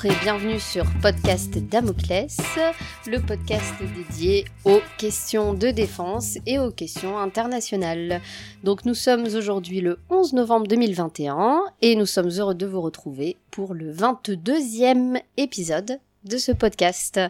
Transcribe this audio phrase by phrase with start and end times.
[0.05, 2.37] Et bienvenue sur Podcast Damoclès,
[3.07, 8.21] le podcast dédié aux questions de défense et aux questions internationales.
[8.63, 13.37] Donc nous sommes aujourd'hui le 11 novembre 2021 et nous sommes heureux de vous retrouver
[13.51, 17.21] pour le 22e épisode de ce podcast.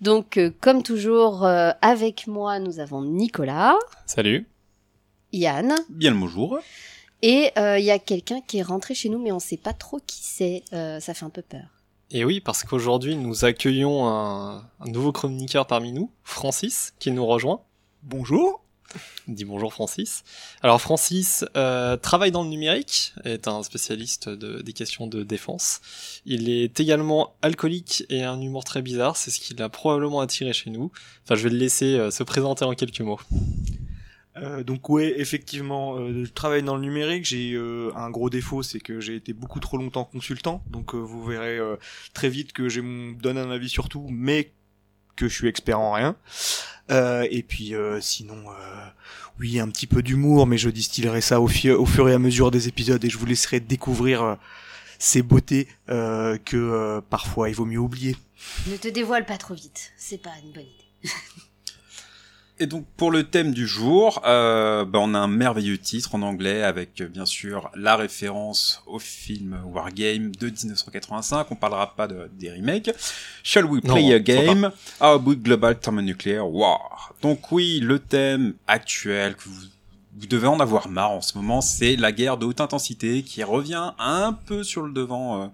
[0.00, 4.46] Donc euh, comme toujours euh, avec moi nous avons Nicolas, Salut.
[5.32, 6.58] Yann Bien le bonjour.
[7.22, 9.72] et euh, il y a quelqu'un qui est rentré chez nous mais on sait pas
[9.72, 11.75] trop qui c'est, Euh, ça fait un peu peur.
[12.10, 17.26] Et oui, parce qu'aujourd'hui, nous accueillons un, un nouveau chroniqueur parmi nous, Francis, qui nous
[17.26, 17.62] rejoint.
[18.02, 18.62] Bonjour.
[19.26, 20.22] Dis bonjour Francis.
[20.62, 25.80] Alors Francis euh, travaille dans le numérique, est un spécialiste de, des questions de défense.
[26.24, 30.20] Il est également alcoolique et a un humour très bizarre, c'est ce qui l'a probablement
[30.20, 30.92] attiré chez nous.
[31.24, 33.20] Enfin, je vais le laisser euh, se présenter en quelques mots.
[34.36, 37.24] Euh, donc ouais, effectivement, euh, je travaille dans le numérique.
[37.24, 40.62] J'ai euh, un gros défaut, c'est que j'ai été beaucoup trop longtemps consultant.
[40.68, 41.76] Donc euh, vous verrez euh,
[42.12, 42.80] très vite que je
[43.14, 44.52] donne un avis sur tout, mais
[45.16, 46.16] que je suis expert en rien.
[46.90, 48.44] Et puis sinon,
[49.40, 52.50] oui, un petit peu d'humour, mais je distillerai ça au, au fur et à mesure
[52.50, 54.36] des épisodes et je vous laisserai découvrir
[54.98, 58.14] ces beautés que parfois il vaut mieux oublier.
[58.66, 61.10] Ne te dévoile pas trop vite, c'est pas une bonne idée.
[62.58, 66.22] Et donc pour le thème du jour, euh, bah, on a un merveilleux titre en
[66.22, 71.48] anglais avec euh, bien sûr la référence au film Wargame de 1985.
[71.50, 72.90] On parlera pas de, des remakes.
[73.42, 74.70] Shall we Non, play a game?
[75.00, 77.14] About global thermonuclear war?
[77.20, 79.66] Donc oui, le thème actuel que vous
[80.18, 83.42] vous devez en avoir marre en ce moment, c'est la guerre de haute intensité qui
[83.44, 85.46] revient un peu sur le devant euh,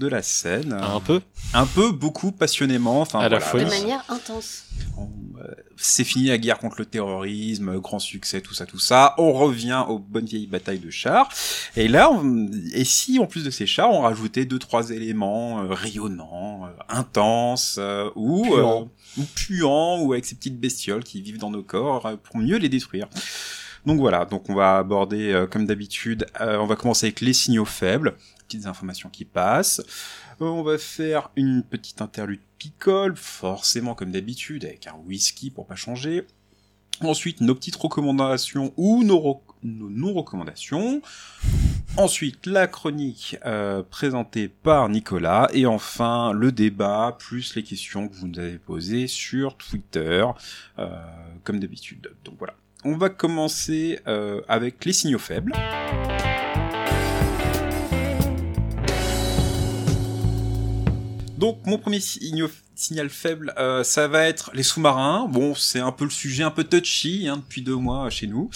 [0.00, 1.20] de la scène, Un peu.
[1.52, 3.00] un peu beaucoup passionnément.
[3.00, 3.64] Enfin, À la folie.
[3.64, 4.64] De manière intense.
[4.98, 5.42] euh,
[5.76, 9.14] c'est fini la guerre contre le terrorisme, grand succès, tout ça, tout ça.
[9.18, 11.28] On revient aux bonnes vieilles batailles de chars.
[11.76, 15.62] Et là, on- et si en plus de ces chars, on rajoutait deux, trois éléments
[15.62, 18.90] euh, rayonnants, euh, intenses, euh, ou Puants.
[19.18, 22.38] euh, ou puants, ou avec ces petites bestioles qui vivent dans nos corps euh, pour
[22.38, 23.08] mieux les détruire.
[23.86, 27.34] Donc voilà, donc on va aborder euh, comme d'habitude, euh, on va commencer avec les
[27.34, 28.16] signaux faibles,
[28.48, 29.82] petites informations qui passent.
[30.40, 35.66] Euh, on va faire une petite interlude picole, forcément comme d'habitude, avec un whisky pour
[35.66, 36.26] pas changer.
[37.02, 41.02] Ensuite, nos petites recommandations ou nos, rec- nos non-recommandations.
[41.98, 43.36] Ensuite, la chronique
[43.90, 45.48] présentée par Nicolas.
[45.52, 50.24] Et enfin, le débat, plus les questions que vous nous avez posées sur Twitter,
[51.42, 52.12] comme d'habitude.
[52.24, 52.54] Donc voilà.
[52.86, 55.52] On va commencer euh, avec les signaux faibles.
[61.38, 65.26] Donc mon premier signal faible, euh, ça va être les sous-marins.
[65.30, 68.50] Bon, c'est un peu le sujet un peu touchy hein, depuis deux mois chez nous,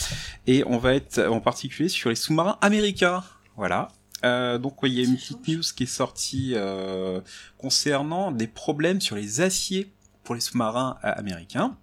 [0.47, 3.25] et on va être en particulier sur les sous-marins américains.
[3.57, 3.89] Voilà.
[4.25, 7.21] Euh, donc il y a une petite news qui est sortie euh,
[7.57, 9.93] concernant des problèmes sur les aciers
[10.25, 11.77] pour les sous-marins euh, américains.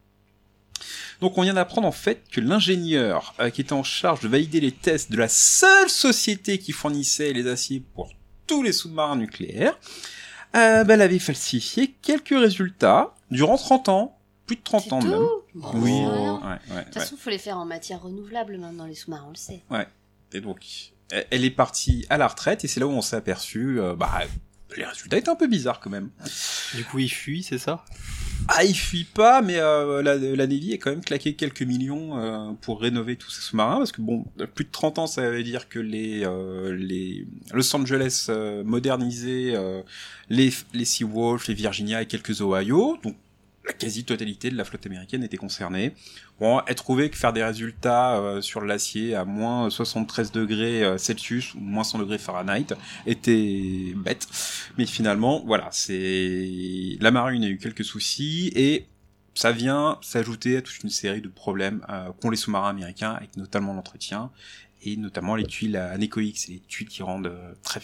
[1.21, 4.59] Donc on vient d'apprendre en fait que l'ingénieur euh, qui était en charge de valider
[4.59, 8.09] les tests de la seule société qui fournissait les aciers pour
[8.47, 9.77] tous les sous-marins nucléaires,
[10.55, 14.99] euh, bah, elle avait falsifié quelques résultats durant 30 ans, plus de 30 C'est ans
[14.99, 15.19] tout même.
[15.55, 16.85] Bon, Oui, ouais, ouais, De ouais.
[16.85, 19.63] toute façon, faut les faire en matière renouvelable maintenant, les sous-marins, on le sait.
[20.33, 20.65] Et donc,
[21.11, 23.95] elle elle est partie à la retraite et c'est là où on s'est aperçu, euh,
[23.95, 24.21] bah,
[24.77, 26.09] les résultats étaient un peu bizarres quand même.
[26.73, 27.85] Du coup, il fuit, c'est ça?
[28.47, 32.17] Ah, il fuit pas, mais euh, la, la Navy a quand même claqué quelques millions
[32.17, 35.43] euh, pour rénover tous ces sous-marins, parce que bon, plus de 30 ans, ça veut
[35.43, 39.81] dire que les, euh, les Los Angeles euh, modernisés, euh,
[40.29, 43.15] les, les Seawolf, les Virginia et quelques Ohio, donc
[43.65, 45.93] la quasi-totalité de la flotte américaine était concernée.
[46.39, 50.97] Bon, elle trouvait que faire des résultats euh, sur l'acier à moins 73 degrés euh,
[50.97, 52.67] Celsius ou moins 100 degrés Fahrenheit
[53.05, 54.27] était bête.
[54.77, 58.85] Mais finalement, voilà, c'est la marine a eu quelques soucis et
[59.35, 63.35] ça vient s'ajouter à toute une série de problèmes euh, qu'ont les sous-marins américains, avec
[63.37, 64.31] notamment l'entretien.
[64.81, 67.79] et notamment les tuiles anéchoïques, c'est les tuiles qui rendent euh, très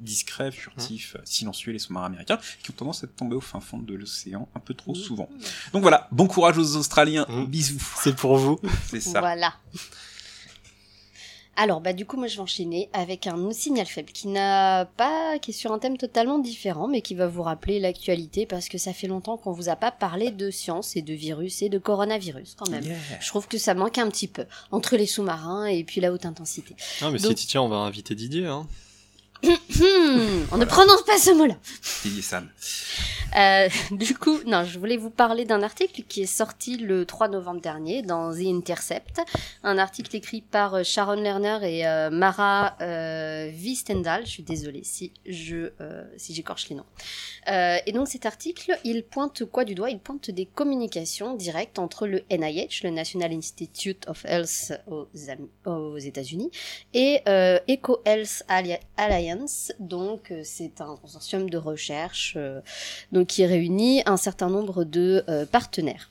[0.00, 1.18] discrets, furtifs, Mmh.
[1.18, 4.48] euh, silencieux les sous-marins américains, qui ont tendance à tomber au fin fond de l'océan
[4.54, 4.96] un peu trop Mmh.
[4.96, 5.28] souvent.
[5.72, 7.46] Donc voilà, bon courage aux Australiens, Mmh.
[7.46, 7.82] bisous.
[8.02, 8.60] C'est pour vous.
[8.90, 9.20] C'est ça.
[9.20, 9.54] Voilà.
[11.58, 15.38] Alors, bah, du coup, moi, je vais enchaîner avec un signal faible qui n'a pas,
[15.38, 18.76] qui est sur un thème totalement différent, mais qui va vous rappeler l'actualité parce que
[18.76, 21.78] ça fait longtemps qu'on vous a pas parlé de science et de virus et de
[21.78, 22.84] coronavirus, quand même.
[22.84, 22.96] Yeah.
[23.22, 26.26] Je trouve que ça manque un petit peu entre les sous-marins et puis la haute
[26.26, 26.76] intensité.
[27.00, 28.44] Ah, mais Donc- si tu tiens, on va inviter Didier.
[28.44, 28.66] Hein.
[29.42, 31.56] Hmm, on ne prononce pas ce mot-là.
[33.36, 37.28] Euh, du coup, non, je voulais vous parler d'un article qui est sorti le 3
[37.28, 39.20] novembre dernier dans The Intercept,
[39.62, 44.24] un article écrit par euh, Sharon Lerner et euh, Mara euh, Vistendal.
[44.24, 46.86] Je suis désolée si je euh, si j'écorche les noms.
[47.48, 49.90] Euh, et donc cet article, il pointe quoi du doigt?
[49.90, 54.72] Il pointe des communications directes entre le NIH, le National Institute of Health
[55.66, 56.50] aux, États-Unis,
[56.94, 58.78] et euh, EcoHealth Alli-
[59.80, 62.34] Donc euh, c'est un consortium de recherche.
[62.36, 62.60] euh,
[63.12, 66.10] donc qui réunit un certain nombre de euh, partenaires.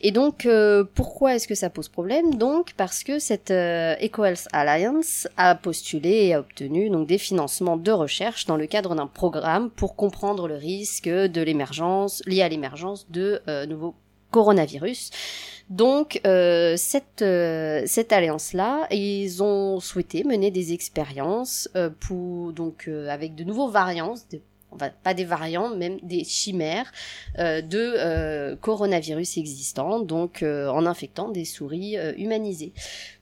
[0.00, 0.48] Et donc,
[0.94, 2.36] pourquoi est-ce que ça pose problème?
[2.36, 7.92] Donc, parce que cette EcoHealth Alliance a postulé et a obtenu donc des financements de
[7.92, 13.06] recherche dans le cadre d'un programme pour comprendre le risque de l'émergence lié à l'émergence
[13.10, 13.94] de nouveaux
[14.30, 15.10] coronavirus.
[15.70, 22.52] Donc euh, cette euh, cette alliance là, ils ont souhaité mener des expériences euh, pour
[22.52, 24.14] donc euh, avec de nouveaux variants,
[24.70, 26.92] enfin, pas des variants, même des chimères
[27.36, 32.72] de coronavirus existants, donc en infectant des souris humanisées.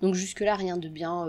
[0.03, 1.27] Donc jusque là rien de bien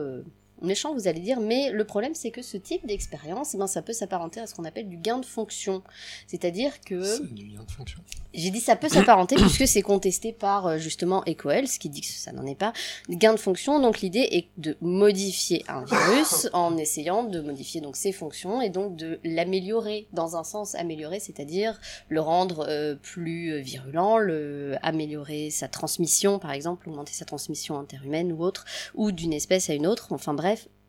[0.62, 3.82] méchant, vous allez dire, mais le problème c'est que ce type d'expérience, eh ben, ça
[3.82, 5.84] peut s'apparenter à ce qu'on appelle du gain de fonction,
[6.28, 8.00] c'est-à-dire que C'est du lien de fonction.
[8.34, 12.08] j'ai dit ça peut s'apparenter puisque c'est contesté par euh, justement EcoHealth qui dit que
[12.08, 12.74] ça n'en est pas.
[13.10, 17.96] Gain de fonction, donc l'idée est de modifier un virus en essayant de modifier donc
[17.96, 21.80] ses fonctions et donc de l'améliorer dans un sens améliorer, c'est-à-dire
[22.10, 28.32] le rendre euh, plus virulent, le améliorer sa transmission par exemple, augmenter sa transmission interhumaine
[28.32, 30.08] ou autre, ou d'une espèce à une autre.
[30.12, 30.45] Enfin bref,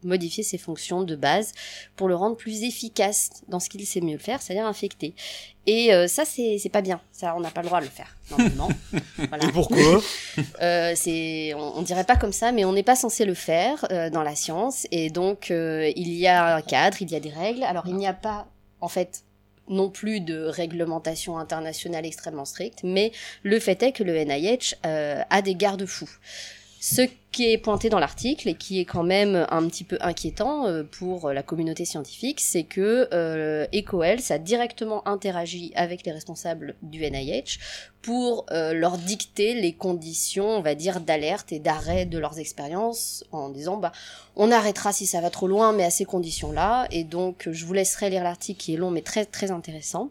[0.07, 1.53] modifier ses fonctions de base
[1.97, 5.15] pour le rendre plus efficace dans ce qu'il sait mieux faire, c'est-à-dire infecter.
[5.67, 7.01] Et euh, ça, c'est pas bien.
[7.13, 8.69] Ça, on n'a pas le droit de le faire, normalement.
[9.29, 9.45] voilà.
[9.45, 9.77] Et pourquoi?
[10.63, 13.85] Euh, c'est, on, on dirait pas comme ça, mais on n'est pas censé le faire
[13.91, 14.87] euh, dans la science.
[14.91, 17.63] Et donc, euh, il y a un cadre, il y a des règles.
[17.63, 18.47] Alors, il n'y a pas,
[18.81, 19.23] en fait,
[19.69, 23.13] non plus de réglementation internationale extrêmement stricte, mais
[23.43, 26.11] le fait est que le NIH a des garde-fous.
[26.81, 27.03] Ce
[27.37, 30.85] qui est pointé dans l'article et qui est quand même un petit peu inquiétant euh,
[30.85, 33.67] pour la communauté scientifique, c'est que euh,
[34.31, 37.59] a directement interagi avec les responsables du NIH
[38.07, 43.25] pour euh, leur dicter les conditions, on va dire, d'alerte et d'arrêt de leurs expériences
[43.33, 43.91] en disant bah
[44.37, 46.87] on arrêtera si ça va trop loin, mais à ces conditions-là.
[46.93, 50.11] Et donc je vous laisserai lire l'article qui est long mais très très intéressant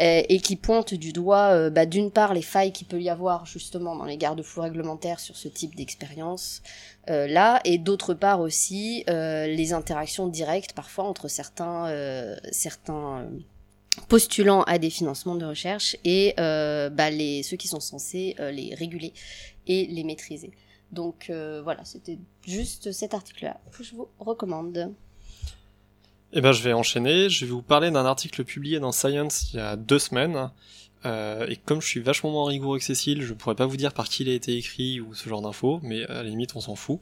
[0.00, 3.44] euh, et qui pointe du doigt bah, d'une part les failles qu'il peut y avoir
[3.44, 6.55] justement dans les garde-fous réglementaires sur ce type d'expérience
[7.08, 13.28] euh, là et d'autre part aussi euh, les interactions directes parfois entre certains euh, certains
[14.08, 17.10] postulants à des financements de recherche et bah,
[17.42, 19.14] ceux qui sont censés les réguler
[19.66, 20.50] et les maîtriser.
[20.92, 24.92] Donc voilà, c'était juste cet article-là que je vous recommande.
[26.32, 27.30] Eh ben, je vais enchaîner.
[27.30, 30.50] Je vais vous parler d'un article publié dans Science il y a deux semaines.
[31.06, 33.92] Euh, et comme je suis vachement moins rigoureux que Cécile, je pourrais pas vous dire
[33.92, 36.60] par qui il a été écrit ou ce genre d'infos, mais à la limite on
[36.60, 36.98] s'en fout.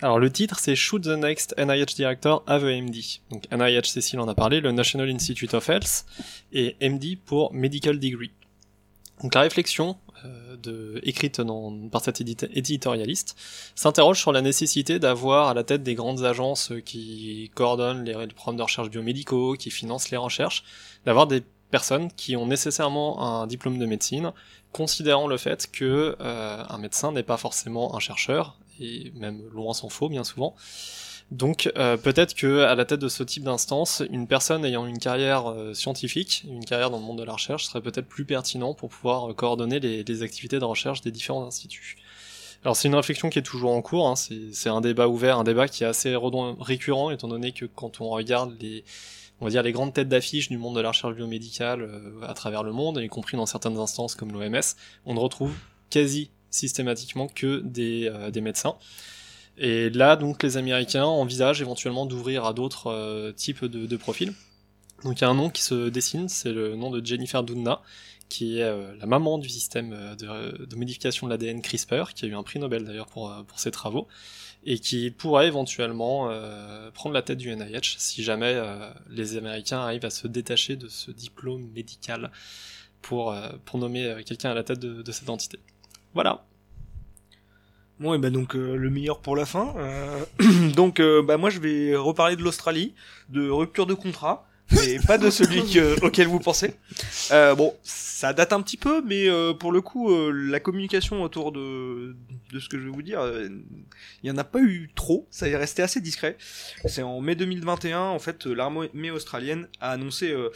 [0.00, 3.20] Alors le titre c'est Shoot the Next NIH Director have a MD.
[3.30, 6.06] Donc NIH Cécile en a parlé, le National Institute of Health,
[6.52, 8.32] et MD pour Medical Degree.
[9.22, 11.42] Donc la réflexion euh, écrite
[11.90, 13.36] par cet éditorialiste
[13.74, 18.56] s'interroge sur la nécessité d'avoir à la tête des grandes agences qui coordonnent les programmes
[18.56, 20.64] de recherche biomédicaux, qui financent les recherches,
[21.04, 24.32] d'avoir des personnes qui ont nécessairement un diplôme de médecine,
[24.72, 29.72] considérant le fait que euh, un médecin n'est pas forcément un chercheur, et même loin
[29.74, 30.54] s'en faut bien souvent.
[31.30, 34.98] Donc euh, peut-être que à la tête de ce type d'instance, une personne ayant une
[34.98, 38.74] carrière euh, scientifique, une carrière dans le monde de la recherche, serait peut-être plus pertinent
[38.74, 41.96] pour pouvoir coordonner les, activités de recherche des différents instituts.
[42.64, 45.44] Alors c'est une réflexion qui est toujours en cours, hein, c'est un débat ouvert, un
[45.44, 46.14] débat qui est assez
[46.60, 48.84] récurrent, étant donné que quand on regarde les,
[49.42, 52.32] on va dire les grandes têtes d'affiche du monde de la recherche biomédicale euh, à
[52.32, 54.60] travers le monde, y compris dans certaines instances comme l'OMS,
[55.04, 55.52] on ne retrouve
[55.90, 58.76] quasi systématiquement que des, euh, des médecins.
[59.58, 64.32] Et là, donc, les Américains envisagent éventuellement d'ouvrir à d'autres euh, types de, profils.
[65.02, 67.82] Donc, il y a un nom qui se dessine, c'est le nom de Jennifer Doudna,
[68.28, 72.42] qui est la maman du système de, modification de l'ADN CRISPR, qui a eu un
[72.42, 74.06] prix Nobel d'ailleurs pour ses travaux.
[74.64, 79.78] Et qui pourrait éventuellement euh, prendre la tête du NIH si jamais euh, les Américains
[79.78, 82.30] arrivent à se détacher de ce diplôme médical
[83.00, 85.58] pour, euh, nommer quelqu'un à la tête de, cette entité.
[86.14, 86.44] Voilà.
[87.98, 89.74] Bon, et ben donc le meilleur pour la fin.
[90.76, 92.94] Donc, bah moi je vais reparler de l'Australie,
[93.28, 96.74] de rupture de contrat, mais pas de celui que- auquel vous pensez.
[97.30, 101.22] Euh, bon, ça date un petit peu, mais euh, pour le coup, euh, la communication
[101.22, 102.16] autour de
[102.52, 103.48] de ce que je vais vous dire, euh,
[104.22, 105.26] il y en a pas eu trop.
[105.30, 106.36] Ça est resté assez discret.
[106.86, 110.50] C'est en mai 2021, en fait, l'armée australienne a annoncé euh,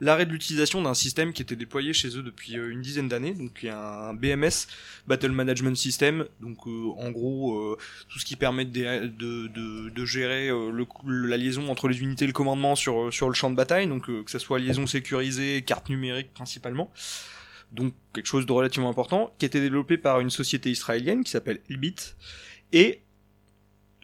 [0.00, 3.34] l'arrêt de l'utilisation d'un système qui était déployé chez eux depuis euh, une dizaine d'années,
[3.34, 4.66] donc il y a un BMS,
[5.06, 7.78] Battle Management System, donc euh, en gros euh,
[8.08, 10.86] tout ce qui permet de, de, de, de gérer euh, le,
[11.26, 13.86] la liaison entre les unités et le commandement sur, euh, sur le champ de bataille,
[13.86, 16.92] donc euh, que ça soit liaison sécurisée, carte numérique principalement.
[17.72, 21.30] Donc quelque chose de relativement important, qui a été développé par une société israélienne qui
[21.30, 21.96] s'appelle Elbit,
[22.72, 23.00] et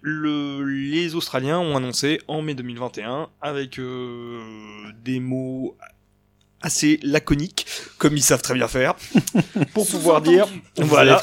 [0.06, 4.38] le, les Australiens ont annoncé en mai 2021 avec euh,
[5.02, 5.78] des mots
[6.60, 8.96] assez laconiques, comme ils savent très bien faire,
[9.72, 10.46] pour pouvoir dire,
[10.76, 11.22] voilà,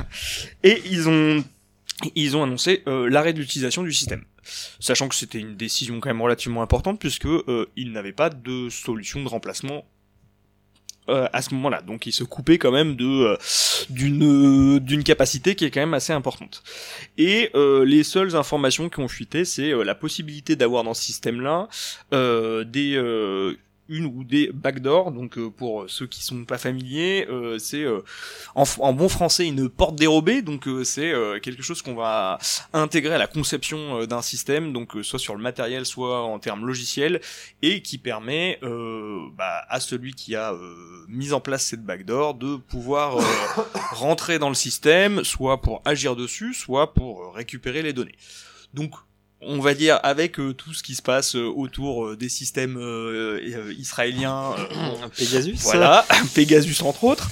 [0.64, 1.44] et ils ont
[2.16, 4.24] ils ont annoncé euh, l'arrêt de l'utilisation du système,
[4.80, 8.68] sachant que c'était une décision quand même relativement importante puisque euh, ils n'avaient pas de
[8.70, 9.84] solution de remplacement
[11.08, 11.82] euh, à ce moment-là.
[11.82, 13.36] Donc ils se coupaient quand même de euh,
[13.90, 16.62] d'une d'une capacité qui est quand même assez importante.
[17.18, 21.02] Et euh, les seules informations qui ont fuité, c'est euh, la possibilité d'avoir dans ce
[21.02, 21.68] système-là
[22.12, 23.56] euh, des euh,
[23.88, 25.12] une ou des backdoors.
[25.12, 28.02] Donc euh, pour ceux qui sont pas familiers, euh, c'est euh,
[28.54, 30.42] en, en bon français une porte dérobée.
[30.42, 32.38] Donc euh, c'est euh, quelque chose qu'on va
[32.72, 36.66] intégrer à la conception euh, d'un système, donc soit sur le matériel, soit en termes
[36.66, 37.20] logiciels,
[37.62, 40.54] et qui permet bah, à celui qui a
[41.08, 43.16] mis en place cette backdoor de pouvoir
[43.92, 48.14] rentrer dans le système, soit pour agir dessus, soit pour récupérer les données.
[48.74, 48.92] Donc
[49.42, 52.76] on va dire avec euh, tout ce qui se passe euh, autour euh, des systèmes
[52.78, 55.56] euh, euh, israéliens, euh, Pegasus.
[55.62, 57.30] voilà, Pegasus entre autres.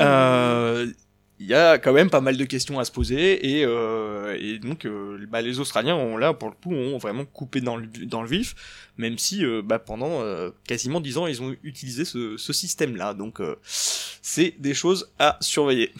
[0.00, 0.86] Euh,
[1.40, 4.58] Il y a quand même pas mal de questions à se poser et, euh, et
[4.60, 7.86] donc euh, bah, les Australiens ont là pour le coup ont vraiment coupé dans le,
[8.06, 8.54] dans le vif,
[8.98, 13.14] même si euh, bah, pendant euh, quasiment dix ans ils ont utilisé ce, ce système-là.
[13.14, 15.92] Donc euh, c'est des choses à surveiller.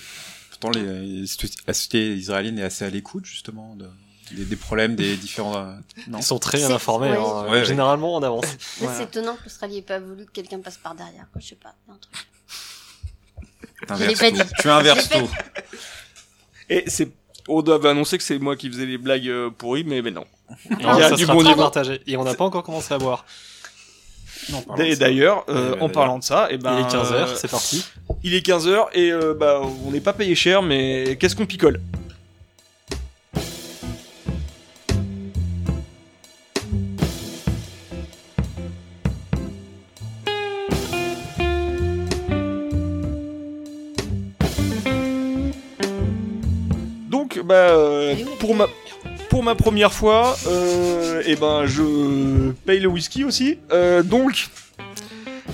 [0.50, 1.26] Pourtant, les, les-
[1.66, 3.90] la société israélienne est assez à l'écoute, justement, de-
[4.34, 5.56] des, des problèmes des différents...
[5.56, 5.72] euh,
[6.08, 7.16] non Ils sont très bien informés, ouais.
[7.16, 7.64] hein, Ouais, ouais.
[7.64, 8.44] généralement en avance.
[8.78, 11.40] C'est étonnant que l'Australie ait pas voulu que quelqu'un passe par derrière, quoi.
[11.40, 11.74] Je sais pas.
[11.88, 12.14] un truc.
[13.88, 14.40] Pas dit.
[14.60, 15.28] Tu inverses tout.
[16.68, 17.10] Et c'est
[17.46, 20.24] on doit annoncer que c'est moi qui faisais les blagues euh, pourries, mais, mais non.
[20.70, 21.56] Non, Il y a ça du bon niveau.
[21.56, 22.00] partagé.
[22.06, 23.26] Et on n'a pas encore commencé à boire.
[24.50, 27.50] Non, Et d'ailleurs, euh, en parlant de ça, et ben, Il est 15h, euh, c'est
[27.50, 27.84] parti.
[28.22, 31.80] Il est 15h et euh, bah on n'est pas payé cher mais qu'est-ce qu'on picole?
[47.44, 48.66] Bah euh, pour ma
[49.28, 53.58] pour ma première fois, euh, et ben je paye le whisky aussi.
[53.72, 54.48] Euh, donc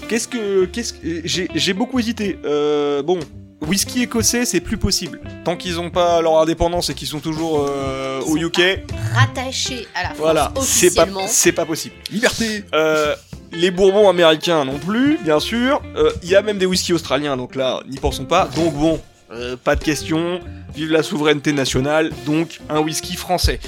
[0.08, 0.64] Qu'est-ce que.
[0.66, 0.98] Qu'est-ce que.
[1.24, 2.36] J'ai j'ai beaucoup hésité.
[2.44, 3.20] Euh, bon,
[3.66, 5.20] whisky écossais, c'est plus possible.
[5.44, 8.80] Tant qu'ils ont pas leur indépendance et qu'ils sont toujours euh, au Ils sont UK,
[9.14, 11.94] Rattaché à la France voilà, c'est pas, c'est pas possible.
[12.10, 13.14] Liberté euh,
[13.52, 15.80] Les bourbons américains non plus, bien sûr.
[15.96, 18.48] Euh, Il y a même des whiskies australiens, donc là, n'y pensons pas.
[18.56, 20.40] Donc bon, euh, pas de question.
[20.74, 23.60] Vive la souveraineté nationale, donc un whisky français.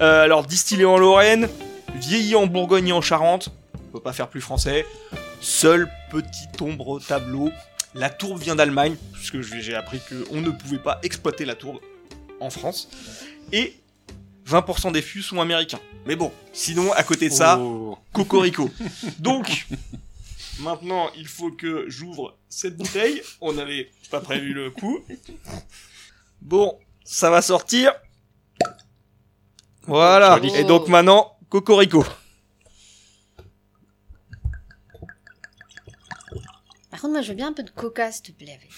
[0.00, 1.48] Euh, alors, distillé en Lorraine,
[1.94, 4.86] vieilli en Bourgogne et en Charente, on peut pas faire plus français.
[5.40, 7.50] Seule petite ombre au tableau,
[7.94, 11.78] la tourbe vient d'Allemagne, puisque j'ai j'ai appris qu'on ne pouvait pas exploiter la tourbe
[12.40, 12.88] en France.
[13.52, 13.74] Et
[14.48, 15.80] 20% des fûts sont américains.
[16.06, 17.98] Mais bon, sinon, à côté de ça, Oh.
[18.12, 18.70] Cocorico.
[19.18, 19.66] Donc,
[20.60, 23.22] maintenant, il faut que j'ouvre cette bouteille.
[23.40, 25.00] On n'avait pas prévu le coup.
[26.40, 27.92] Bon, ça va sortir.
[29.86, 30.40] Voilà.
[30.56, 32.04] Et donc maintenant, Cocorico.
[36.90, 38.52] Par contre, moi, je veux bien un peu de coca, s'il te plaît.
[38.52, 38.70] avec.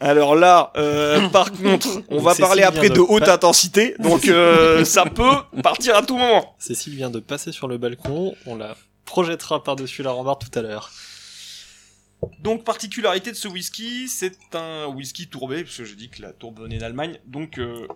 [0.00, 4.84] Alors là, euh, par contre, on va parler après de de haute intensité, donc euh,
[4.84, 6.54] ça peut partir à tout moment.
[6.58, 8.34] Cécile vient de passer sur le balcon.
[8.46, 8.76] On la
[9.10, 10.92] projettera par-dessus la rambarde tout à l'heure.
[12.38, 16.32] Donc particularité de ce whisky, c'est un whisky tourbé, parce que j'ai dit que la
[16.32, 17.88] tourbe venait d'Allemagne, donc euh,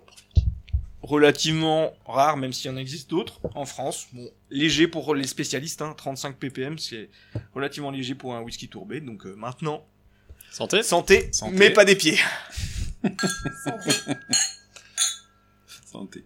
[1.02, 4.08] relativement rare, même s'il y en existe d'autres en France.
[4.12, 7.10] Bon, léger pour les spécialistes, hein, 35 ppm, c'est
[7.54, 9.00] relativement léger pour un whisky tourbé.
[9.00, 9.86] Donc euh, maintenant,
[10.50, 10.82] santé.
[10.82, 12.18] santé, santé, mais pas des pieds.
[13.64, 13.90] santé.
[15.86, 16.24] santé.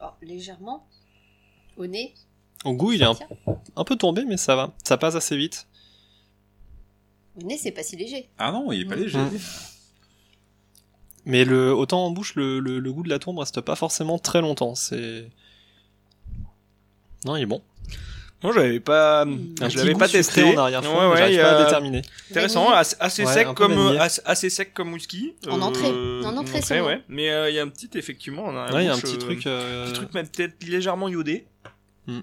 [0.00, 0.86] Oh, légèrement.
[1.76, 2.14] Au nez.
[2.64, 3.16] Au goût, il est un,
[3.76, 4.72] un peu tombé, mais ça va.
[4.84, 5.66] Ça passe assez vite.
[7.40, 8.28] Au nez, c'est pas si léger.
[8.38, 9.00] Ah non, il est pas Mm.
[9.00, 9.18] léger.
[9.18, 9.38] Mm.
[11.24, 14.18] Mais le, autant en bouche, le, le, le goût de la tombe reste pas forcément
[14.18, 14.74] très longtemps.
[14.74, 15.28] C'est.
[17.24, 17.62] Non, il est bon.
[18.42, 19.54] Moi, j'avais pas, Mm.
[19.60, 20.42] Un je l'avais pas testé.
[20.42, 22.02] en arrière-fond, Ouais, ouais, y pas à a- déterminer.
[22.30, 25.34] Intéressant, assez, assez Ouais, sec un comme assez, assez sec comme whisky.
[25.48, 25.90] En entrée.
[26.24, 26.86] En entrée, c'est bon.
[26.86, 27.02] ouais.
[27.08, 28.94] Mais euh, il y a un petit effectivement, on a Ouais, il y a un
[28.96, 29.46] bouche, petit euh, truc.
[29.46, 31.46] euh, petit truc même peut-être légèrement iodé.
[32.06, 32.22] Non,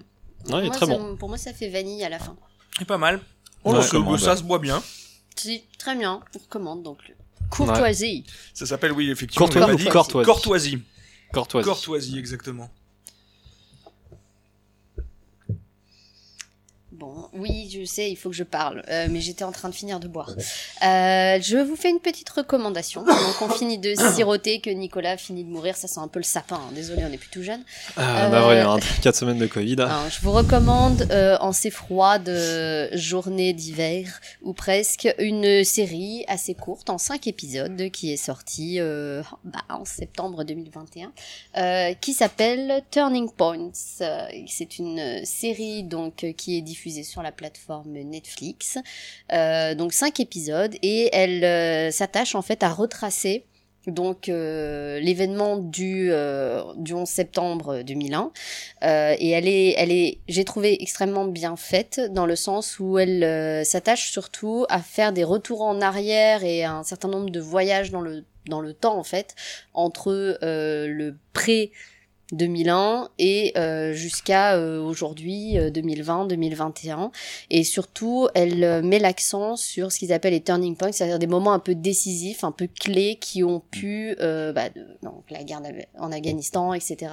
[0.58, 1.16] il est Moi, très ça bon.
[1.16, 2.36] Pour moi, ça fait vanille à la fin.
[2.78, 3.20] C'est pas mal.
[3.64, 3.76] On Ouais.
[3.78, 4.18] le Ça, recommande.
[4.20, 4.82] ça se boit bien.
[5.36, 6.20] Si, très bien.
[6.34, 6.98] On recommande donc.
[7.08, 7.14] le
[7.50, 8.24] Courtoisie.
[8.54, 9.46] Ça s'appelle oui effectivement.
[9.46, 9.84] Courtoisie.
[10.24, 10.78] Courtoisie.
[11.32, 11.68] Courtoisie.
[11.68, 12.70] Courtoisie exactement.
[17.00, 19.74] Bon, oui, je sais, il faut que je parle, euh, mais j'étais en train de
[19.74, 20.28] finir de boire.
[20.36, 23.02] Euh, je vous fais une petite recommandation.
[23.02, 25.76] Donc, on finit de siroter, que Nicolas finit de mourir.
[25.78, 26.56] Ça sent un peu le sapin.
[26.56, 26.72] hein.
[26.74, 27.62] Désolé, on n'est plus tout jeune.
[27.96, 29.76] Ah, Euh, bah ouais, il y a 4 semaines de Covid.
[29.80, 36.26] Alors, je vous recommande, euh, en ces froides euh, journées d'hiver, ou presque, une série
[36.28, 41.12] assez courte, en cinq épisodes, qui est sortie euh, bah, en septembre 2021,
[41.56, 43.70] euh, qui s'appelle Turning Points.
[44.02, 48.78] Euh, C'est une série donc euh, qui est diffusée sur la plateforme Netflix.
[49.32, 53.44] Euh, donc cinq épisodes, et elle euh, s'attache en fait à retracer
[53.86, 56.12] donc euh, l'événement du,
[56.76, 58.30] du 11 septembre 2001
[58.82, 62.98] euh, et elle est, elle est, j'ai trouvé extrêmement bien faite dans le sens où
[62.98, 67.90] elle s'attache surtout à faire des retours en arrière et un certain nombre de voyages
[67.90, 69.34] dans le temps en fait
[69.72, 71.72] entre le pré
[72.32, 77.10] 2001 et euh, jusqu'à euh, aujourd'hui 2020-2021
[77.50, 81.26] et surtout elle euh, met l'accent sur ce qu'ils appellent les turning points c'est-à-dire des
[81.26, 85.42] moments un peu décisifs un peu clés qui ont pu euh, bah, de- donc la
[85.44, 85.60] guerre
[85.98, 87.12] en Afghanistan etc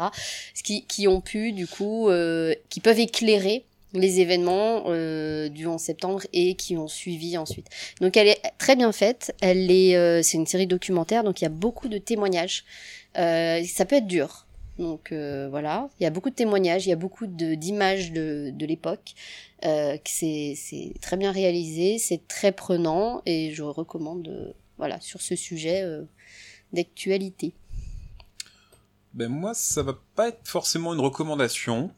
[0.54, 5.66] ce qui, qui ont pu du coup euh, qui peuvent éclairer les événements euh, du
[5.66, 7.68] 11 septembre et qui ont suivi ensuite.
[8.02, 11.46] Donc elle est très bien faite, elle est euh, c'est une série documentaire donc il
[11.46, 12.66] y a beaucoup de témoignages.
[13.18, 14.47] Euh, ça peut être dur.
[14.78, 18.52] Donc euh, voilà, il y a beaucoup de témoignages, il y a beaucoup d'images de,
[18.54, 19.14] de l'époque.
[19.66, 25.36] Euh, c'est très bien réalisé, c'est très prenant et je recommande euh, voilà sur ce
[25.36, 25.84] sujet
[26.74, 27.54] d'actualité.
[29.14, 31.90] Ben moi, ça va pas être forcément une recommandation.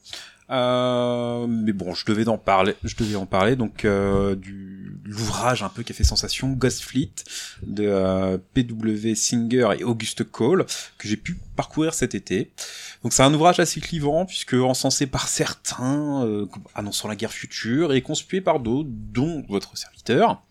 [0.49, 2.75] Euh, mais bon, je devais en parler.
[2.83, 6.81] Je devais en parler donc euh, du l'ouvrage un peu qui a fait sensation, Ghost
[6.81, 7.12] Fleet
[7.63, 9.15] de euh, P.W.
[9.15, 10.65] Singer et Auguste Cole
[10.97, 12.51] que j'ai pu parcourir cet été.
[13.03, 17.91] Donc c'est un ouvrage assez clivant puisque encensé par certains, euh, annonçant la guerre future
[17.93, 20.41] et conspué par d'autres, dont votre serviteur.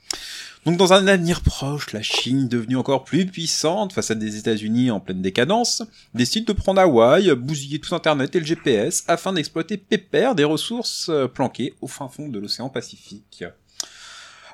[0.68, 4.90] Donc dans un avenir proche, la Chine, devenue encore plus puissante face à des États-Unis
[4.90, 9.78] en pleine décadence, décide de prendre Hawaï, bousiller tout Internet et le GPS afin d'exploiter
[9.78, 13.44] pépère des ressources euh, planquées au fin fond de l'océan Pacifique.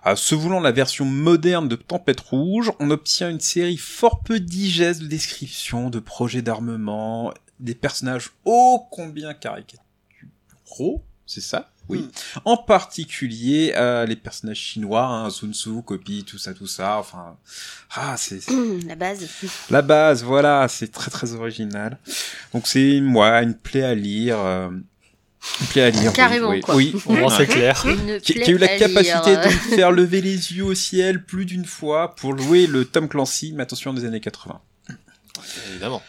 [0.05, 4.39] À se voulant la version moderne de Tempête Rouge, on obtient une série fort peu
[4.39, 11.73] digeste de descriptions, de projets d'armement, des personnages ô combien caricaturaux, c'est ça?
[11.89, 11.99] Oui.
[11.99, 12.11] Mm.
[12.47, 16.99] En particulier euh, les personnages chinois, hein, Sun Tzu, Copy, tout ça, tout ça.
[16.99, 17.37] Enfin,
[17.95, 18.53] ah, c'est c'est-
[18.87, 19.27] La base.
[19.71, 21.99] la base, voilà, c'est très très original.
[22.53, 26.11] Donc c'est moi une plaie à lire, euh, une plaie à lire.
[26.11, 26.75] oui, Carrément, oui, quoi.
[26.77, 26.95] Oui,
[27.37, 27.83] c'est clair.
[28.23, 29.41] Qui, qui a eu la capacité lire.
[29.43, 33.53] de faire lever les yeux au ciel plus d'une fois pour jouer le Tom Clancy,
[33.55, 34.61] mais attention des années 80.
[35.71, 36.03] Évidemment.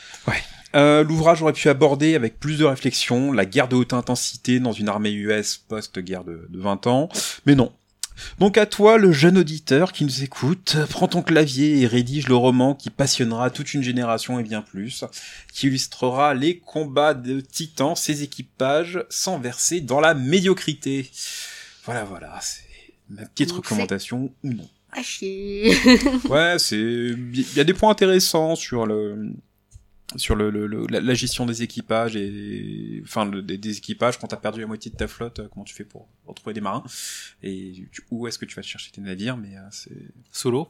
[0.76, 4.74] Euh, L'ouvrage aurait pu aborder avec plus de réflexion la guerre de haute intensité dans
[4.74, 7.10] une armée US post-guerre de, de 20 ans,
[7.46, 7.72] mais non.
[8.40, 12.36] Donc à toi, le jeune auditeur qui nous écoute, prends ton clavier et rédige le
[12.36, 15.04] roman qui passionnera toute une génération et bien plus,
[15.54, 21.12] qui illustrera les combats de titans, ses équipages, sans verser dans la médiocrité.
[21.84, 22.64] Voilà, voilà, c'est
[23.10, 24.70] ma petite Donc, recommandation ou non.
[24.92, 25.76] À chier.
[26.30, 29.34] Ouais, c'est il y a des points intéressants sur le
[30.18, 34.20] sur le, le- le- la, la gestion des équipages et enfin le- des, des équipages
[34.20, 36.62] quand t'as perdu la moitié de ta flotte euh, comment tu fais pour retrouver des
[36.62, 36.84] marins
[37.44, 39.92] et tu- où est-ce que tu vas chercher tes navires mais euh, c'est
[40.32, 40.68] Solo.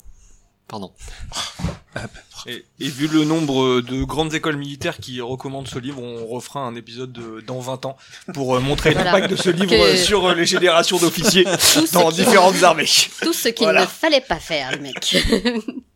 [0.67, 0.93] Pardon.
[1.93, 1.99] peu
[2.31, 2.51] près.
[2.53, 6.61] Et, et vu le nombre de grandes écoles militaires qui recommandent ce livre, on refera
[6.61, 7.97] un épisode de- dans 20 ans
[8.33, 9.11] pour euh, montrer Voilà.
[9.11, 11.45] l'impact de ce livre Que- sur euh, les générations d'officiers
[11.93, 12.87] dans différentes armées.
[13.21, 13.81] Tout ce qu'il Voilà.
[13.81, 15.17] ne fallait pas faire, le mec.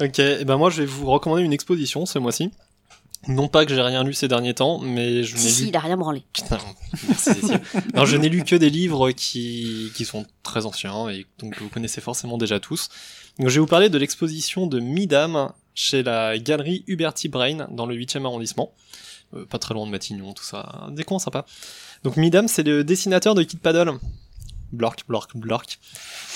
[0.00, 2.50] Ok, et ben moi je vais vous recommander une exposition ce mois-ci.
[3.28, 5.68] Non pas que j'ai rien lu ces derniers temps, mais je n'ai si, si, lu.
[5.70, 6.22] il a rien branlé.
[6.32, 6.58] Putain,
[7.08, 7.30] merci.
[7.94, 11.60] Non, je n'ai lu que des livres qui, qui sont très anciens et donc que
[11.64, 12.88] vous connaissez forcément déjà tous.
[13.38, 17.86] Donc je vais vous parler de l'exposition de Midam chez la galerie Huberty Brain dans
[17.86, 18.72] le 8e arrondissement.
[19.34, 20.88] Euh, pas très loin de Matignon, tout ça.
[20.92, 21.46] Des coins sympas.
[22.04, 23.98] Donc Midam, c'est le dessinateur de Kid Paddle.
[24.72, 25.78] Blork, blork, blork.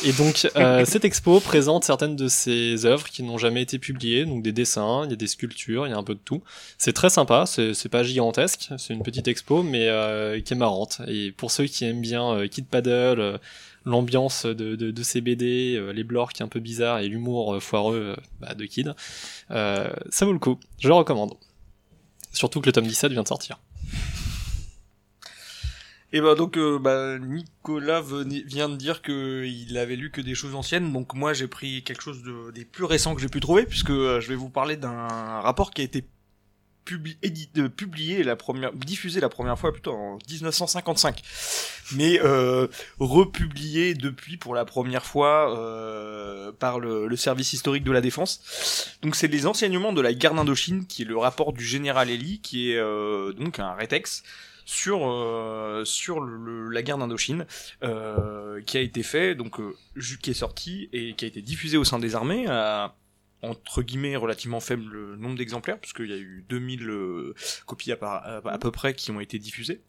[0.05, 4.25] Et donc, euh, cette expo présente certaines de ses œuvres qui n'ont jamais été publiées,
[4.25, 6.43] donc des dessins, il y a des sculptures, il y a un peu de tout.
[6.79, 11.01] C'est très sympa, c'est pas gigantesque, c'est une petite expo, mais euh, qui est marrante.
[11.07, 13.39] Et pour ceux qui aiment bien euh, Kid Paddle, euh,
[13.85, 18.17] l'ambiance de, de, de ces BD, euh, les blorks un peu bizarres et l'humour foireux
[18.41, 18.95] bah, de Kid,
[19.51, 21.35] euh, ça vaut le coup, je le recommande.
[22.33, 23.59] Surtout que le tome 17 vient de sortir.
[26.13, 30.35] Et bah donc euh, bah, Nicolas vient de dire que il avait lu que des
[30.35, 33.39] choses anciennes, donc moi j'ai pris quelque chose de, des plus récents que j'ai pu
[33.39, 35.07] trouver, puisque euh, je vais vous parler d'un
[35.41, 36.05] rapport qui a été
[36.91, 38.25] euh, publié
[38.75, 41.23] diffusé la première fois plutôt en 1955,
[41.93, 42.67] mais euh,
[42.99, 45.55] republié depuis pour la première fois
[46.59, 48.97] par le, service historique de la défense.
[49.03, 52.41] Donc c'est les enseignements de la guerre d'Indochine, qui est le rapport du général Elie,
[52.41, 54.25] qui est donc un rétex
[54.71, 57.45] sur euh, sur le- la guerre d'Indochine
[57.83, 59.75] euh, qui a été fait donc euh,
[60.23, 62.47] qui est sorti et qui a été diffusé au sein des armées
[63.43, 67.35] entre guillemets relativement faible nombre d'exemplaires puisqu'il y a eu 2000 euh,
[67.67, 69.81] copies à, peu près qui ont été diffusées.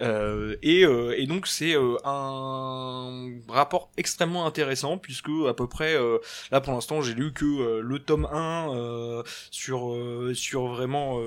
[0.00, 5.94] Euh, et, euh, et donc c'est euh, un rapport extrêmement intéressant puisque à peu près
[5.94, 6.18] euh,
[6.50, 9.96] là pour l'instant j'ai lu que le tome 1 euh, sur
[10.34, 11.20] sur vraiment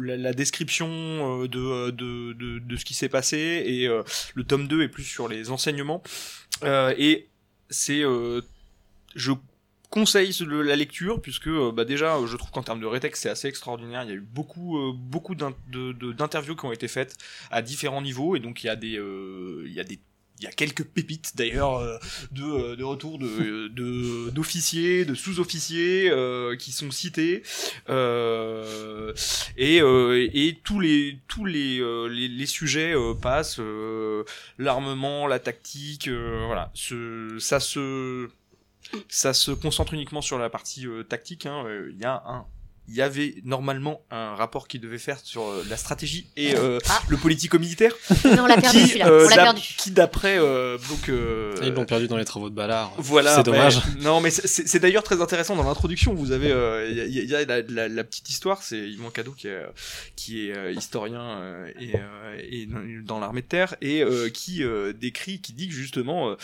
[0.00, 3.88] la, description de, de, de de ce qui s'est passé et
[4.34, 6.02] le tome 2 est plus sur les enseignements.
[6.64, 7.28] Et
[7.68, 8.02] c'est
[9.14, 9.32] je
[9.90, 13.24] conseille le- la lecture puisque euh, bah déjà euh, je trouve qu'en termes de rétexte
[13.24, 14.02] c'est assez extraordinaire.
[14.04, 17.16] Il y a eu beaucoup euh, beaucoup d'interviews qui ont été faites
[17.50, 19.98] à différents niveaux et donc il y a des euh, il y a des
[20.38, 21.98] il y a quelques pépites d'ailleurs euh,
[22.32, 27.42] de, de retour de d'officiers, de, sous-officiers euh, qui sont cités.
[27.90, 29.12] Euh,
[29.58, 33.60] et, euh, et tous les tous les les, les sujets passent
[34.58, 38.28] l'armement, la tactique, voilà, ce, ça se
[39.08, 41.46] ça se concentre uniquement sur la partie euh, tactique.
[41.46, 42.46] hein, euh, Il y a un
[42.90, 46.78] il y avait normalement un rapport qui devait faire sur euh, la stratégie et euh,
[46.88, 47.00] Ah.
[47.08, 49.62] le politico-militaire Mais on l'a perdu qui, celui-là, euh, on l'a perdu.
[49.78, 52.92] qui d'après euh, donc euh, ils l'ont perdu dans les travaux de Ballard.
[52.98, 53.78] voilà, C'est dommage.
[53.96, 56.14] mais- non, mais c'est- d'ailleurs très intéressant dans l'introduction.
[56.14, 58.62] Vous avez, euh, il y, a- il y a la, la- la petite histoire.
[58.62, 59.62] C'est Yvan Cadeau qui est,
[60.16, 62.66] qui est euh, historien euh, et, euh, et
[63.04, 66.34] dans l'armée de terre et euh, qui euh, décrit, qui dit que justement,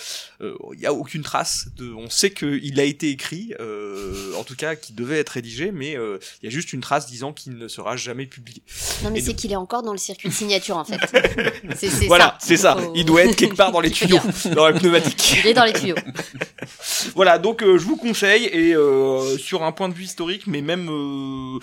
[0.41, 1.69] il y a aucune trace.
[1.77, 5.73] De, on sait qu'il a été écrit, euh, en tout cas, qu'il devait être rédigé,
[5.73, 8.63] mais euh, il y a juste une trace disant qu'il ne sera jamais publié.
[9.03, 11.01] Non, mais c'est donc- qu'il est encore dans le circuit de signature en fait.
[11.77, 12.77] C'est c'est Voilà, c'est ça.
[12.77, 14.21] Faut- Il doit être quelque part dans les tuyaux,
[14.55, 15.37] dans la pneumatique.
[15.45, 15.97] Il est dans les tuyaux.
[17.15, 20.61] Voilà, donc euh, je vous conseille et euh, sur un point de vue historique, mais
[20.61, 21.59] même euh,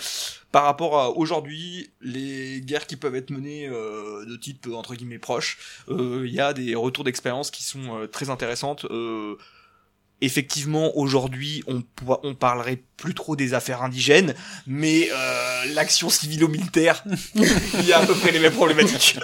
[0.51, 4.95] par rapport à aujourd'hui, les guerres qui peuvent être menées euh, de type euh, entre
[4.95, 5.57] guillemets proche,
[5.89, 8.85] euh, il y a des retours d'expérience qui sont euh, très intéressantes.
[8.85, 9.35] Euh,
[10.21, 11.83] effectivement, aujourd'hui, on,
[12.23, 14.35] on parlerait plus trop des affaires indigènes,
[14.67, 17.03] mais euh, l'action civilo-militaire,
[17.35, 19.19] il y a à peu près les mêmes problématiques.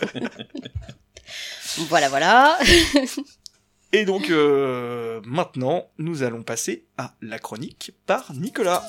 [1.88, 2.58] Voilà, voilà.
[3.92, 8.86] Et donc euh, maintenant, nous allons passer à la chronique par Nicolas.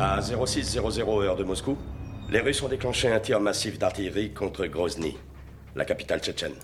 [0.00, 1.76] À 0600 heure de Moscou,
[2.30, 5.16] les Russes ont déclenché un tir massif d'artillerie contre Grozny,
[5.74, 6.54] la capitale tchétchène.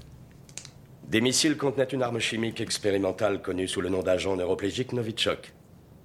[1.08, 5.52] Des missiles contenaient une arme chimique expérimentale connue sous le nom d'agent neuroplégique Novichok.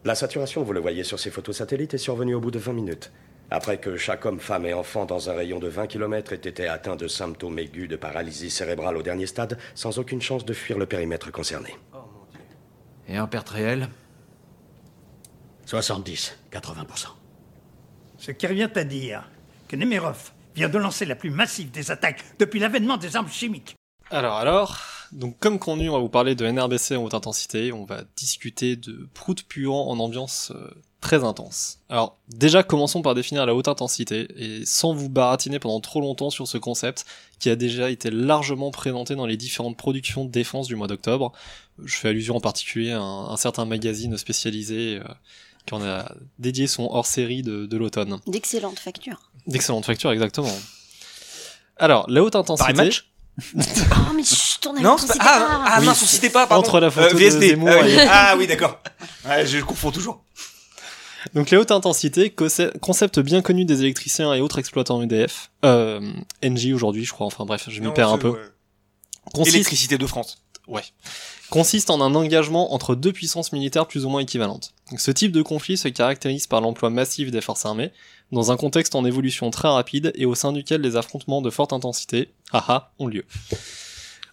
[0.06, 2.72] La saturation, vous le voyez sur ces photos satellites, est survenue au bout de 20
[2.72, 3.12] minutes,
[3.52, 6.68] après que chaque homme, femme et enfant dans un rayon de 20 km ait été
[6.68, 10.78] atteint de symptômes aigus de paralysie cérébrale au dernier stade, sans aucune chance de fuir
[10.78, 11.76] le périmètre concerné.
[13.10, 13.90] Et en perte réelle
[15.66, 17.08] 70, 80%.
[18.18, 19.30] Ce qui revient à dire
[19.70, 23.76] que Nemerov vient de lancer la plus massive des attaques depuis l'avènement des armes chimiques.
[24.12, 24.80] Alors, alors,
[25.12, 28.76] donc comme convenu, on va vous parler de NRBC en haute intensité, on va discuter
[28.76, 30.68] de prout puant en ambiance euh,
[31.00, 31.78] très intense.
[31.90, 36.32] Alors, déjà, commençons par définir la haute intensité, et sans vous baratiner pendant trop longtemps
[36.32, 37.06] sur ce concept,
[37.38, 41.32] qui a déjà été largement présenté dans les différentes productions de défense du mois d'octobre.
[41.84, 45.14] Je fais allusion en particulier à un, un certain magazine spécialisé euh,
[45.68, 48.20] qui en a dédié son hors-série de, de l'automne.
[48.26, 49.29] D'excellentes factures.
[49.48, 50.56] D'excellentes factures, exactement.
[51.78, 52.74] Alors, la haute intensité...
[52.74, 53.06] match
[53.56, 55.14] Oh, mais chut, on a Non, pas...
[55.20, 56.66] Ah, ah Oui, mince, on citait pas, pardon.
[56.66, 57.48] entre la photo Euh, de VSD.
[57.50, 57.92] Zemmour ah, oui.
[57.92, 58.80] et- Ah oui, d'accord.
[59.26, 60.24] Ouais, je confonds toujours.
[61.34, 66.00] Donc les hautes intensités, conce- concept bien connu des électriciens et autres exploitants EDF, euh,
[66.44, 68.30] NJ aujourd'hui je crois, enfin bref, je m'y perds un peu.
[68.30, 68.40] ouais.
[69.34, 70.42] consiste, Électricité de France.
[70.70, 70.84] Ouais,
[71.50, 74.74] consiste en un engagement entre deux puissances militaires plus ou moins équivalentes.
[74.98, 77.92] Ce type de conflit se caractérise par l'emploi massif des forces armées,
[78.32, 81.74] dans un contexte en évolution très rapide et au sein duquel les affrontements de forte
[81.74, 83.26] intensité, haha, ont lieu.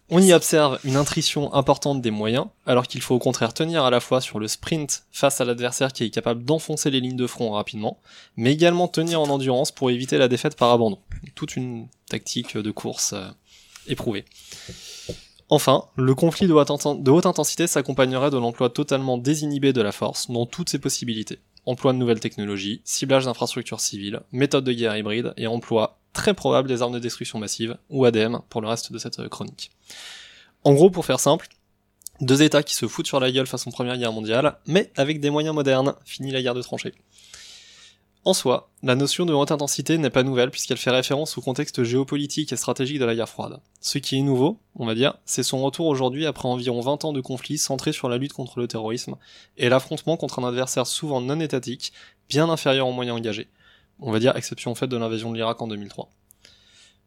[0.08, 3.90] On y observe une intrition importante des moyens, alors qu'il faut au contraire tenir à
[3.90, 7.26] la fois sur le sprint face à l'adversaire qui est capable d'enfoncer les lignes de
[7.26, 7.98] front rapidement,
[8.36, 11.00] mais également tenir en endurance pour éviter la défaite par abandon.
[11.34, 13.26] Toute une tactique de course euh,
[13.88, 14.24] éprouvée.
[15.48, 16.52] Enfin, le conflit de
[17.10, 21.38] haute, intensité s'accompagnerait de l'emploi totalement désinhibé de la force dans toutes ses possibilités.
[21.66, 26.68] Emploi de nouvelles technologies, ciblage d'infrastructures civiles, méthode de guerre hybride et emploi très probable
[26.68, 29.70] des armes de destruction massive, ou ADM pour le reste de cette chronique.
[30.64, 31.48] En gros, pour faire simple,
[32.20, 35.30] deux États qui se foutent sur la gueule façon Première Guerre mondiale, mais avec des
[35.30, 36.94] moyens modernes, fini la guerre de tranchées.
[38.26, 41.84] En soi, la notion de haute intensité n'est pas nouvelle puisqu'elle fait référence au contexte
[41.84, 43.60] géopolitique et stratégique de la guerre froide.
[43.80, 47.12] Ce qui est nouveau, on va dire, c'est son retour aujourd'hui après environ 20 ans
[47.12, 49.14] de conflits centrés sur la lutte contre le terrorisme
[49.56, 51.92] et l'affrontement contre un adversaire souvent non étatique,
[52.28, 53.48] bien inférieur aux moyens engagés.
[54.00, 56.10] On va dire exception faite de l'invasion de l'Irak en 2003.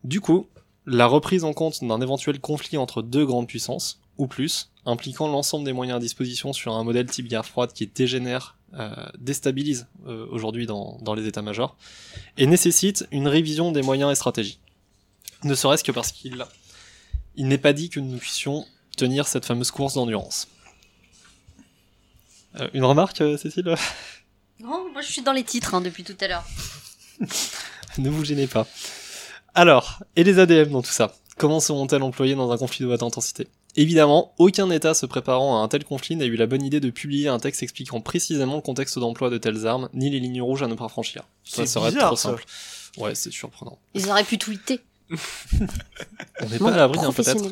[0.06, 0.48] Du coup,
[0.86, 5.66] la reprise en compte d'un éventuel conflit entre deux grandes puissances, ou plus, impliquant l'ensemble
[5.66, 8.56] des moyens à disposition sur un modèle type guerre froide qui dégénère,
[9.18, 11.76] déstabilise euh, aujourd'hui dans, dans les états-majors,
[12.38, 14.60] et nécessite une révision des moyens et stratégies.
[15.44, 16.46] Ne serait-ce que parce qu'il
[17.36, 18.66] il n'est pas dit que nous puissions
[18.98, 20.48] tenir cette fameuse course d'endurance.
[22.60, 23.76] Euh, une remarque, euh, Cécile?
[24.60, 26.46] Non, moi je suis dans les titres hein, depuis tout à l'heure.
[27.98, 28.68] Ne vous gênez pas.
[29.56, 31.14] Alors, et les ADM dans tout ça?
[31.38, 33.48] Comment seront-elles employées dans un conflit de haute intensité?
[33.76, 36.90] Évidemment, aucun État se préparant à un tel conflit n'a eu la bonne idée de
[36.90, 40.64] publier un texte expliquant précisément le contexte d'emploi de telles armes, ni les lignes rouges
[40.64, 41.24] à ne pas franchir.
[41.44, 42.30] Ça serait bizarre, trop ça.
[42.30, 42.46] simple.
[42.98, 43.78] Ouais, c'est surprenant.
[43.94, 44.80] Ils auraient pu tweeter.
[46.42, 47.44] On n'est pas à l'abri, hein, peut-être.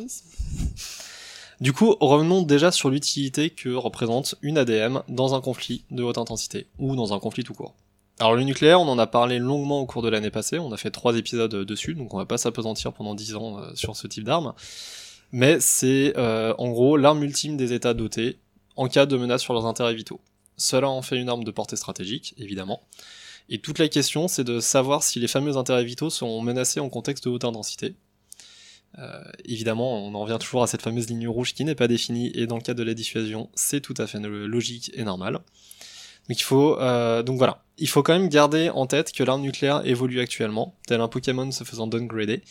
[1.59, 6.17] Du coup, revenons déjà sur l'utilité que représente une ADM dans un conflit de haute
[6.17, 7.73] intensité, ou dans un conflit tout court.
[8.19, 10.77] Alors le nucléaire, on en a parlé longuement au cours de l'année passée, on a
[10.77, 14.07] fait trois épisodes dessus, donc on va pas s'apesantir pendant dix ans euh, sur ce
[14.07, 14.53] type d'arme.
[15.31, 18.37] Mais c'est euh, en gros l'arme ultime des États dotés
[18.75, 20.21] en cas de menace sur leurs intérêts vitaux.
[20.55, 22.81] Cela en fait une arme de portée stratégique, évidemment.
[23.49, 26.89] Et toute la question, c'est de savoir si les fameux intérêts vitaux seront menacés en
[26.89, 27.95] contexte de haute intensité.
[28.99, 32.31] Euh, évidemment, on en revient toujours à cette fameuse ligne rouge qui n'est pas définie,
[32.33, 35.39] et dans le cas de la dissuasion, c'est tout à fait logique et normal.
[36.29, 39.41] Donc il faut, euh, donc voilà, il faut quand même garder en tête que l'arme
[39.41, 42.41] nucléaire évolue actuellement, tel un Pokémon se faisant downgrader.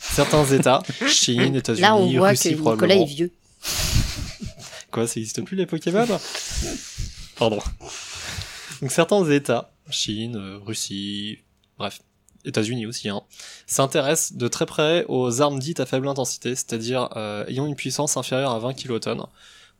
[0.00, 3.32] Certains États, Chine, États-Unis, Là, on voit Russie que Nicolas est vieux.
[4.90, 6.06] Quoi, ça n'existe plus les Pokémon?
[7.36, 7.58] Pardon.
[8.80, 11.38] Donc certains États, Chine, euh, Russie,
[11.78, 12.00] bref,
[12.46, 13.22] États-Unis aussi, hein,
[13.66, 18.16] s'intéressent de très près aux armes dites à faible intensité, c'est-à-dire euh, ayant une puissance
[18.16, 19.26] inférieure à 20 kilotonnes.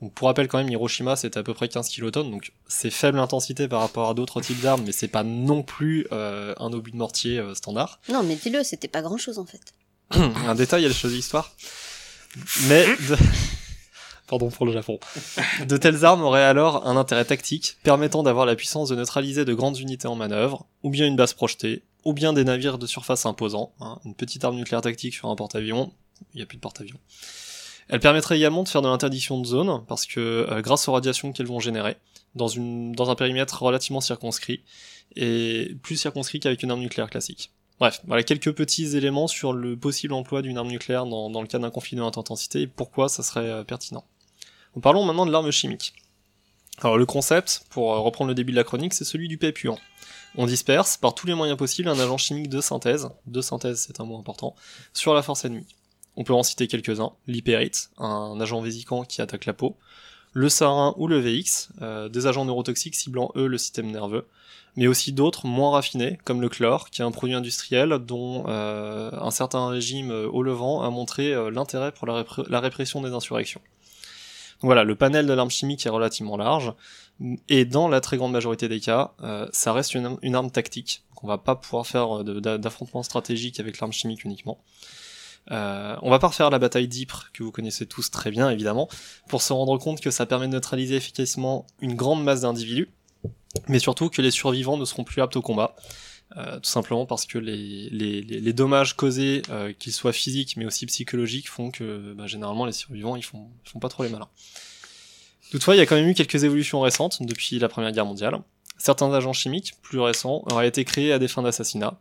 [0.03, 3.19] Donc pour rappel quand même, Hiroshima c'était à peu près 15 kilotonnes, donc c'est faible
[3.19, 6.91] intensité par rapport à d'autres types d'armes, mais c'est pas non plus euh, un obus
[6.91, 7.99] de mortier euh, standard.
[8.11, 9.73] Non, mais dis-le, c'était pas grand-chose en fait.
[10.11, 11.53] un détail, elle choisit l'histoire.
[12.69, 13.17] Mais, de...
[14.27, 14.99] pardon pour le Japon.
[15.67, 19.55] De telles armes auraient alors un intérêt tactique, permettant d'avoir la puissance de neutraliser de
[19.55, 23.25] grandes unités en manœuvre, ou bien une base projetée, ou bien des navires de surface
[23.25, 25.93] imposants, hein, une petite arme nucléaire tactique sur un porte-avions,
[26.35, 27.01] il n'y a plus de porte-avions.
[27.89, 31.33] Elle permettrait également de faire de l'interdiction de zone, parce que euh, grâce aux radiations
[31.33, 31.97] qu'elles vont générer,
[32.35, 34.63] dans, une, dans un périmètre relativement circonscrit,
[35.15, 37.53] et plus circonscrit qu'avec une arme nucléaire classique.
[37.79, 41.47] Bref, voilà quelques petits éléments sur le possible emploi d'une arme nucléaire dans, dans le
[41.47, 44.05] cas d'un conflit de haute intensité et pourquoi ça serait euh, pertinent.
[44.75, 45.95] Donc parlons maintenant de l'arme chimique.
[46.79, 49.79] Alors le concept, pour euh, reprendre le début de la chronique, c'est celui du puant.
[50.37, 54.01] On disperse par tous les moyens possibles un agent chimique de synthèse, de synthèse c'est
[54.01, 54.55] un mot important,
[54.93, 55.67] sur la force ennemie.
[56.17, 59.77] On peut en citer quelques-uns, l'hypérite, un agent vésicant qui attaque la peau,
[60.37, 64.27] le sarin ou le VX, euh, des agents neurotoxiques ciblant eux le système nerveux,
[64.77, 69.11] mais aussi d'autres moins raffinés, comme le chlore, qui est un produit industriel dont euh,
[69.13, 73.63] un certain régime euh, au Levant a montré l'intérêt pour la, répression des insurrections.
[74.61, 76.75] Donc voilà, le panel de l'arme chimique est relativement large,
[77.49, 79.13] et dans la très grande majorité des cas,
[79.53, 81.03] ça reste une, arme tactique.
[81.11, 84.59] Donc on va pas pouvoir faire d'affrontement stratégique avec l'arme chimique uniquement.
[85.51, 88.89] Euh, on va pas refaire la bataille d'Ypres, que vous connaissez tous très bien évidemment,
[89.29, 92.89] pour se rendre compte que ça permet de neutraliser efficacement une grande masse d'individus,
[93.69, 95.77] mais surtout que les survivants ne seront plus aptes au combat.
[96.37, 100.57] Euh, tout simplement parce que les, les, les, les dommages causés, euh, qu'ils soient physiques
[100.57, 104.03] mais aussi psychologiques, font que bah, généralement les survivants ils font, ils font pas trop
[104.03, 104.29] les malins.
[105.53, 108.41] Toutefois, il y a quand même eu quelques évolutions récentes depuis la Première Guerre mondiale.
[108.79, 112.01] Certains agents chimiques plus récents auraient été créés à des fins d'assassinat.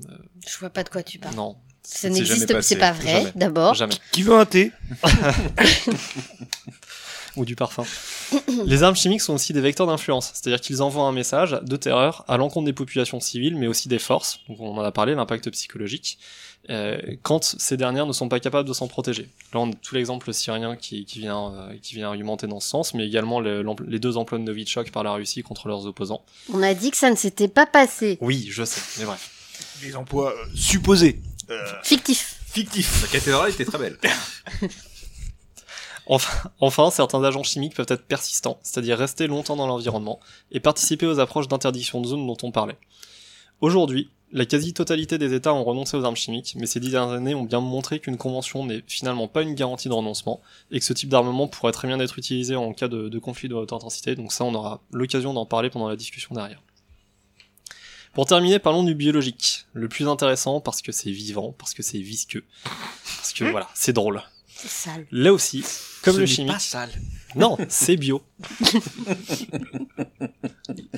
[0.00, 1.34] Je vois pas de quoi tu parles.
[1.34, 1.56] Non.
[1.88, 3.74] Ça C'est n'existe pas, c'est pas vrai, d'abord.
[4.10, 4.72] Qui veut un thé
[7.36, 7.84] ou du parfum.
[8.64, 12.24] les armes chimiques sont aussi des vecteurs d'influence, c'est-à-dire qu'ils envoient un message de terreur
[12.28, 15.50] à l'encontre des populations civiles, mais aussi des forces, donc on en a parlé, l'impact
[15.50, 16.18] psychologique,
[16.70, 19.28] euh, quand ces dernières ne sont pas capables de s'en protéger.
[19.52, 22.68] Là, on a tout l'exemple syrien qui, qui, vient, euh, qui vient argumenter dans ce
[22.68, 26.24] sens, mais également le- les deux emplois de Novichok par la Russie contre leurs opposants.
[26.52, 28.16] On a dit que ça ne s'était pas passé.
[28.22, 29.30] Oui, je sais, mais bref.
[29.82, 31.20] Les emplois euh, supposés.
[31.50, 32.40] Euh, Fictif.
[32.46, 33.02] fictifs.
[33.02, 33.98] La cathédrale était très belle.
[36.08, 40.20] Enfin, enfin, certains agents chimiques peuvent être persistants, c'est-à-dire rester longtemps dans l'environnement,
[40.52, 42.78] et participer aux approches d'interdiction de zone dont on parlait.
[43.60, 47.34] Aujourd'hui, la quasi-totalité des États ont renoncé aux armes chimiques, mais ces dix dernières années
[47.34, 50.92] ont bien montré qu'une convention n'est finalement pas une garantie de renoncement, et que ce
[50.92, 54.14] type d'armement pourrait très bien être utilisé en cas de, de conflit de haute intensité,
[54.14, 56.62] donc ça on aura l'occasion d'en parler pendant la discussion derrière.
[58.16, 61.98] Pour terminer, parlons du biologique, le plus intéressant parce que c'est vivant, parce que c'est
[61.98, 64.22] visqueux, parce que voilà, c'est drôle.
[64.48, 65.06] C'est sale.
[65.12, 65.62] Là aussi,
[66.02, 66.90] comme Ce le chimique, pas sale.
[67.34, 68.22] non, c'est bio.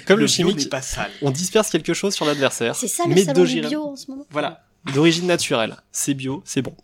[0.07, 1.11] Comme le, chimique, n'est pas sale.
[1.23, 2.77] on disperse quelque chose sur l'adversaire.
[2.77, 5.77] C'est ça le mais salon du d'origine- bio en ce moment Voilà, d'origine naturelle.
[5.91, 6.75] C'est bio, c'est bon.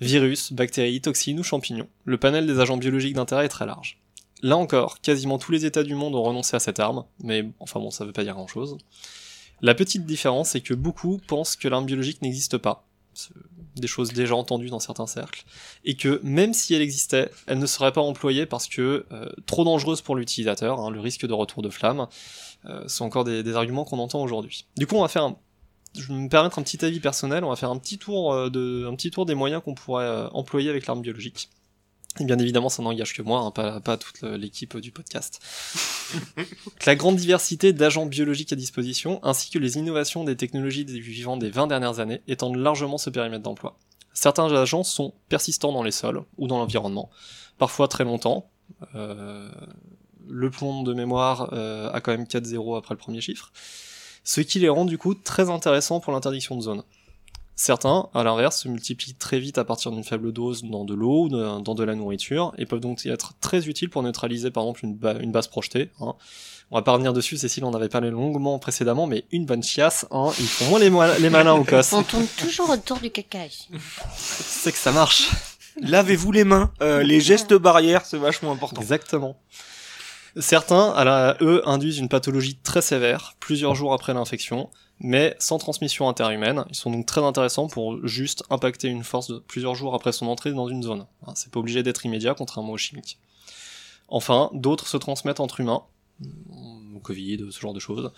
[0.00, 1.88] Virus, bactéries, toxines ou champignons.
[2.04, 3.98] Le panel des agents biologiques d'intérêt est très large.
[4.42, 7.78] Là encore, quasiment tous les États du monde ont renoncé à cette arme, mais enfin
[7.80, 8.76] bon, ça veut pas dire grand chose.
[9.62, 12.86] La petite différence, c'est que beaucoup pensent que l'arme biologique n'existe pas.
[13.76, 15.44] Des choses déjà entendues dans certains cercles.
[15.84, 19.64] Et que même si elle existait, elle ne serait pas employée parce que euh, trop
[19.64, 22.06] dangereuse pour l'utilisateur, hein, le risque de retour de flamme,
[22.66, 24.66] euh, sont encore des, arguments qu'on entend aujourd'hui.
[24.76, 25.36] Du coup, on va faire un
[26.00, 28.50] je vais me permettre un petit avis personnel, on va faire un petit tour, euh,
[28.50, 31.48] des moyens qu'on pourrait euh, employer avec l'arme biologique.
[32.18, 35.40] Et bien évidemment, ça n'engage que moi, hein, pas, toute l'équipe du podcast.
[36.86, 41.36] la grande diversité d'agents biologiques à disposition, ainsi que les innovations des technologies du vivant
[41.36, 43.78] des 20 dernières années, étendent largement ce périmètre d'emploi.
[44.14, 47.10] Certains agents sont persistants dans les sols ou dans l'environnement,
[47.58, 48.48] parfois très longtemps.
[48.94, 49.50] Euh,
[50.28, 53.52] le plomb de mémoire euh, a quand même 4-0 après le premier chiffre
[54.26, 56.82] ce qui les rend du coup très intéressants pour l'interdiction de zone.
[57.58, 61.22] Certains, à l'inverse, se multiplient très vite à partir d'une faible dose dans de l'eau
[61.24, 64.64] ou de- dans de la nourriture, et peuvent donc être très utiles pour neutraliser par
[64.64, 65.90] exemple une, ba- une base projetée.
[66.00, 66.14] hein.
[66.70, 70.04] On va pas revenir dessus, Cécile on avait parlé longuement précédemment, mais une bonne chiasse,
[70.10, 71.94] hein, ils font moins les, mo- les malins au cos.
[71.94, 73.38] On tourne toujours autour du caca.
[74.16, 75.30] C'est que ça marche.
[75.80, 76.72] Lavez-vous les mains.
[76.82, 78.80] Euh, les gestes barrières, c'est vachement important.
[78.82, 79.36] Exactement.
[80.38, 84.68] Certains, à la- eux, induisent une pathologie très sévère, plusieurs jours après l'infection,
[85.00, 86.64] mais sans transmission interhumaine.
[86.70, 90.26] Ils sont donc très intéressants pour juste impacter une force de plusieurs jours après son
[90.26, 91.06] entrée dans une zone.
[91.26, 93.18] Hein, C'est pas obligé d'être immédiat, contrairement aux chimiques.
[94.08, 95.82] Enfin, d'autres se transmettent entre humains,
[96.94, 98.12] au Covid, ce genre de choses,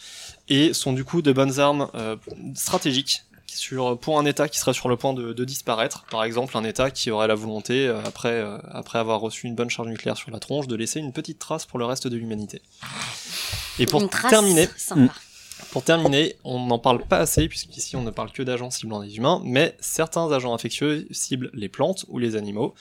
[0.48, 2.16] et sont du coup de bonnes armes euh,
[2.54, 6.04] stratégiques sur, pour un État qui serait sur le point de, de disparaître.
[6.10, 9.54] Par exemple, un État qui aurait la volonté, euh, après, euh, après avoir reçu une
[9.54, 12.16] bonne charge nucléaire sur la tronche, de laisser une petite trace pour le reste de
[12.16, 12.62] l'humanité.
[13.78, 15.12] Et pour terminer, sympa.
[15.70, 19.16] Pour terminer, on n'en parle pas assez, puisqu'ici on ne parle que d'agents ciblant des
[19.16, 22.74] humains, mais certains agents infectieux ciblent les plantes ou les animaux,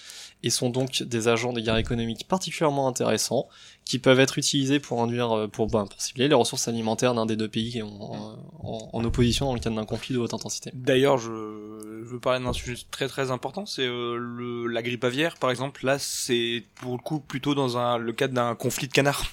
[0.44, 3.48] et sont donc des agents de guerre économique particulièrement intéressants,
[3.86, 7.26] qui peuvent être utilisés pour induire, euh, pour, ben, pour cibler les ressources alimentaires d'un
[7.26, 10.72] des deux pays qui ont, en, opposition dans le cadre d'un conflit de haute intensité.
[10.74, 15.52] D'ailleurs, je, veux parler d'un sujet très très important, c'est euh, la grippe aviaire, par
[15.52, 15.86] exemple.
[15.86, 19.24] Là, c'est pour le coup plutôt dans le cadre d'un conflit de canards.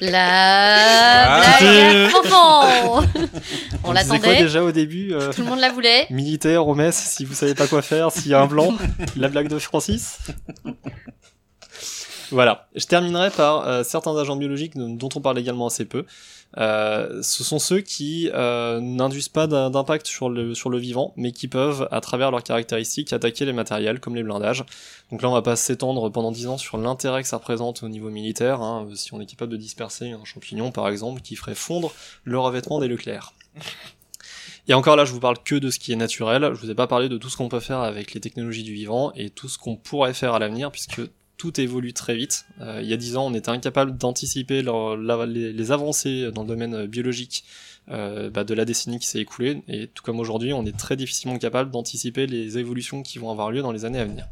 [0.00, 2.08] La Ah.
[2.12, 3.00] blague
[3.84, 6.06] On l'attendait, déjà au début euh, tout le monde la voulait.
[6.10, 8.74] Militaire, au mess, si vous savez pas quoi faire, s'il y a un blanc,
[9.16, 10.18] la blague de Francis?
[12.32, 12.66] Voilà.
[12.74, 16.06] Je terminerai par euh, certains agents biologiques dont on parle également assez peu.
[16.56, 21.32] Euh, ce sont ceux qui euh, n'induisent pas d'impact sur le, sur le vivant, mais
[21.32, 24.64] qui peuvent, à travers leurs caractéristiques, attaquer les matériels, comme les blindages.
[25.10, 27.88] Donc là, on va pas s'étendre pendant 10 ans sur l'intérêt que ça représente au
[27.90, 31.54] niveau militaire, hein, si on est capable de disperser un champignon, par exemple, qui ferait
[31.54, 31.92] fondre
[32.24, 33.34] le revêtement des nucléaires.
[34.68, 36.50] Et encore là, je vous parle que de ce qui est naturel.
[36.54, 38.72] Je vous ai pas parlé de tout ce qu'on peut faire avec les technologies du
[38.72, 41.00] vivant et tout ce qu'on pourrait faire à l'avenir, puisque
[41.42, 42.46] tout évolue très vite.
[42.60, 46.86] Euh, il y a dix ans, on était incapable d'anticiper les avancées dans le domaine
[46.86, 47.42] biologique
[47.88, 50.94] euh, bah, de la décennie qui s'est écoulée, et tout comme aujourd'hui, on est très
[50.94, 54.28] difficilement capable d'anticiper les évolutions qui vont avoir lieu dans les années à venir.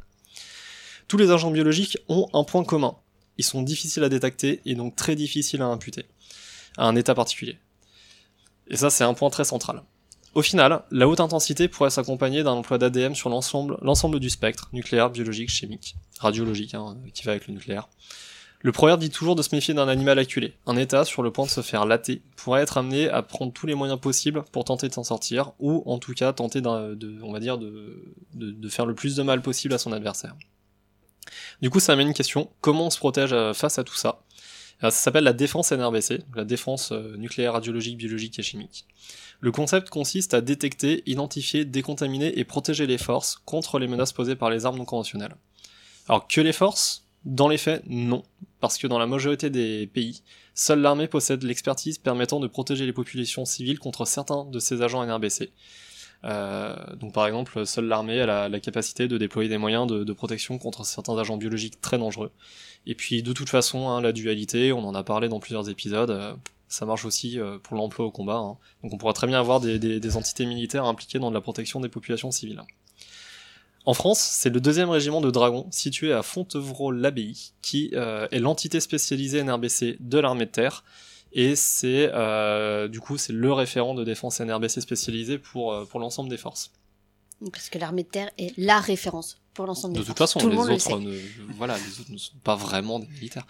[1.08, 2.94] Tous les agents biologiques ont un point commun.
[3.38, 6.04] Ils sont difficiles à détecter et donc très difficiles à imputer
[6.76, 7.58] à un état particulier.
[8.68, 9.82] Et ça, c'est un point très central.
[10.34, 15.10] Au final, la haute intensité pourrait s'accompagner d'un emploi d'ADM sur l'ensemble, du spectre, nucléaire,
[15.10, 17.88] biologique, chimique, radiologique, hein, qui va avec le nucléaire.
[18.62, 20.52] Le proverbe dit toujours de se méfier d'un animal acculé.
[20.66, 23.66] Un État sur le point de se faire latter pourrait être amené à prendre tous
[23.66, 27.32] les moyens possibles pour tenter de s'en sortir, ou en tout cas tenter de, on
[27.32, 30.36] va dire, de, faire le plus de mal possible à son adversaire.
[31.62, 34.22] Du coup, ça amène une question comment on se protège euh, face à tout ça?
[34.80, 38.86] Alors, Ça s'appelle la défense NRBC, la défense euh, nucléaire, radiologique, biologique et chimique.
[39.40, 44.36] Le concept consiste à détecter, identifier, décontaminer et protéger les forces contre les menaces posées
[44.36, 45.34] par les armes non conventionnelles.
[46.08, 47.06] Alors que les forces?
[47.26, 48.22] Dans les faits, non,
[48.60, 50.22] parce que dans la majorité des pays,
[50.54, 55.04] seule l'armée possède l'expertise permettant de protéger les populations civiles contre certains de ses agents
[55.04, 55.52] NRBC.
[56.24, 60.12] Euh, donc par exemple, seule l'armée a la, capacité de déployer des moyens de, de
[60.14, 62.30] protection contre certains agents biologiques très dangereux.
[62.86, 66.10] Et puis de toute façon, hein, la dualité, on en a parlé dans plusieurs épisodes,
[66.10, 66.34] euh,
[66.70, 68.36] ça marche aussi euh, pour l'emploi au combat.
[68.36, 68.56] hein.
[68.82, 72.30] Donc on pourra très bien avoir des, entités militaires impliquées dans la protection des populations
[72.30, 72.62] civiles.
[73.84, 78.78] En France, c'est le deuxième régiment de dragons situé à Fontevraud-l'Abbaye, qui euh, est l'entité
[78.78, 80.84] spécialisée NRBC de l'armée de terre,
[81.32, 86.36] et c'est euh, du coup c'est le référent de défense NRBC spécialisé pour l'ensemble des
[86.36, 86.72] forces.
[87.52, 90.34] Parce que l'armée de terre est la référence pour l'ensemble des De toute forces.
[90.34, 91.18] façon, Tout les le autres, ne,
[91.56, 93.46] voilà, les autres ne sont pas vraiment des militaires.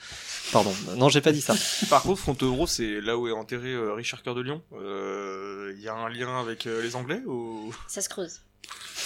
[0.52, 1.54] Pardon, non, j'ai pas dit ça.
[1.90, 4.62] Par contre, Fontevraud, c'est là où est enterré euh, Richard Cœur de Lion.
[4.72, 7.74] Il y a un lien avec euh, les Anglais ou?
[7.88, 8.40] Ça se creuse.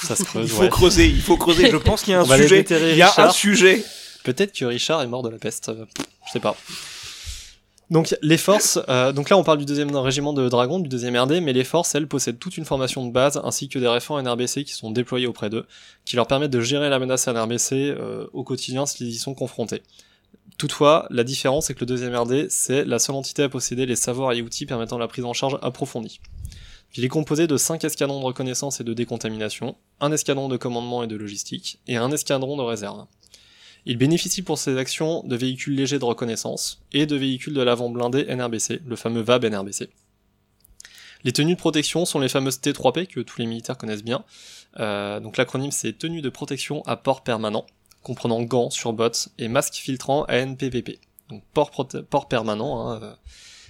[0.02, 0.68] Ça se Il creuse, faut ouais.
[0.68, 1.70] creuser, il faut creuser.
[1.70, 2.64] Je pense qu'il y a un sujet.
[2.92, 3.82] Il y a un sujet.
[4.22, 5.70] Peut-être que Richard est mort de la peste.
[5.70, 5.86] euh,
[6.26, 6.56] Je sais pas.
[7.94, 11.16] Donc les forces, euh, donc là on parle du deuxième régiment de dragons, du deuxième
[11.16, 14.20] RD, mais les forces, elles, possèdent toute une formation de base ainsi que des référents
[14.20, 15.64] NRBC qui sont déployés auprès d'eux,
[16.04, 19.80] qui leur permettent de gérer la menace NRBC euh, au quotidien s'ils y sont confrontés.
[20.58, 23.94] Toutefois, la différence c'est que le deuxième RD, c'est la seule entité à posséder les
[23.94, 26.18] savoirs et outils permettant la prise en charge approfondie.
[26.96, 31.04] Il est composé de 5 escadrons de reconnaissance et de décontamination, un escadron de commandement
[31.04, 33.06] et de logistique, et un escadron de réserve.
[33.86, 37.90] Il bénéficie pour ses actions de véhicules légers de reconnaissance et de véhicules de l'avant
[37.90, 39.90] blindé NRBC, le fameux VAB NRBC.
[41.22, 44.24] Les tenues de protection sont les fameuses T3P que tous les militaires connaissent bien.
[44.80, 47.66] Euh, donc l'acronyme c'est tenue de protection à port permanent,
[48.02, 50.98] comprenant gants, surbottes et masques filtrants ANPVP.
[51.28, 52.88] Donc port permanent.
[52.88, 53.14] hein, euh,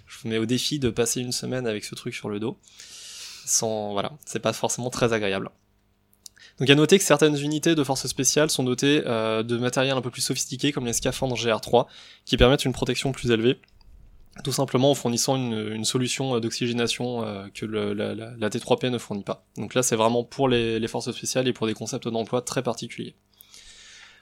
[0.06, 2.58] je vous mets au défi de passer une semaine avec ce truc sur le dos.
[3.46, 5.50] Sans voilà, c'est pas forcément très agréable.
[6.60, 10.00] Donc à noter que certaines unités de forces spéciales sont dotées euh, de matériel un
[10.00, 11.86] peu plus sophistiqué comme les scaphandres GR3
[12.24, 13.58] qui permettent une protection plus élevée,
[14.44, 18.98] tout simplement en fournissant une, solution euh, d'oxygénation euh, que la, la- la T3P ne
[18.98, 19.44] fournit pas.
[19.56, 23.16] Donc là c'est vraiment pour les, forces spéciales et pour des concepts d'emploi très particuliers.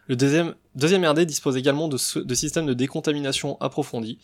[0.09, 1.97] Le deuxième, RD dispose également de
[2.35, 4.19] systèmes de décontamination approfondis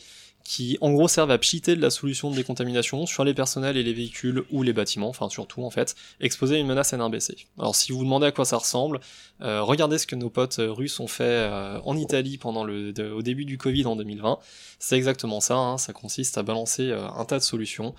[0.49, 3.83] qui en gros servent à pchiter de la solution de décontamination sur les personnels et
[3.83, 7.37] les véhicules ou les bâtiments, enfin surtout en fait, exposés à une menace NRBC.
[7.59, 8.99] Alors si vous vous demandez à quoi ça ressemble,
[9.43, 12.95] euh, regardez ce que nos potes euh, russes ont fait euh, en Italie pendant le,
[13.13, 14.39] au début du Covid en 2020.
[14.79, 17.95] C'est exactement ça, hein, ça consiste à balancer un tas de solutions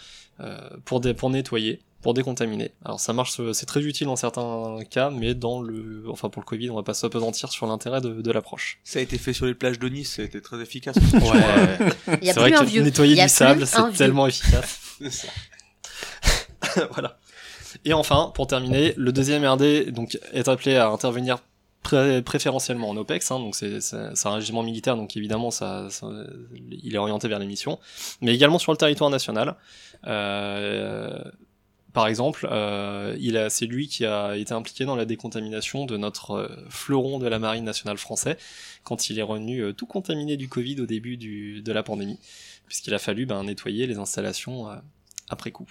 [0.86, 2.72] pour, dé- pour nettoyer, pour décontaminer.
[2.86, 6.42] Alors ça marche, euh, c'est très utile dans certains cas, mais dans le, enfin pour
[6.42, 8.80] le Covid, on va pas s'apesantir sur l'intérêt de, de l'approche.
[8.86, 10.96] Ça a été fait sur les plages de Nice, ça a été très efficace.
[11.14, 12.18] Ouais.
[12.22, 12.82] Il y a C'est vrai plus un que vieux.
[12.84, 13.92] nettoyer Il y a du sable, c'est vieux.
[13.98, 14.80] tellement efficace.
[16.92, 17.18] voilà.
[17.86, 21.38] Et enfin, pour terminer, le deuxième RD donc, est appelé à intervenir
[21.84, 25.88] pré- préférentiellement en OPEX, hein, donc c'est c'est- c'est un régiment militaire, donc évidemment ça,
[25.90, 26.08] ça-
[26.72, 27.80] il est orienté vers les missions,
[28.22, 29.56] mais également sur le territoire national.
[30.08, 31.20] Euh,
[31.94, 35.98] par exemple, euh, il a, c'est lui qui a été impliqué dans la décontamination de
[35.98, 38.38] notre euh, fleuron de la marine nationale français
[38.84, 42.20] quand il est revenu euh, tout contaminé du Covid au début du, de la pandémie,
[42.68, 44.76] puisqu'il a fallu ben, nettoyer les installations euh,
[45.30, 45.68] après coup.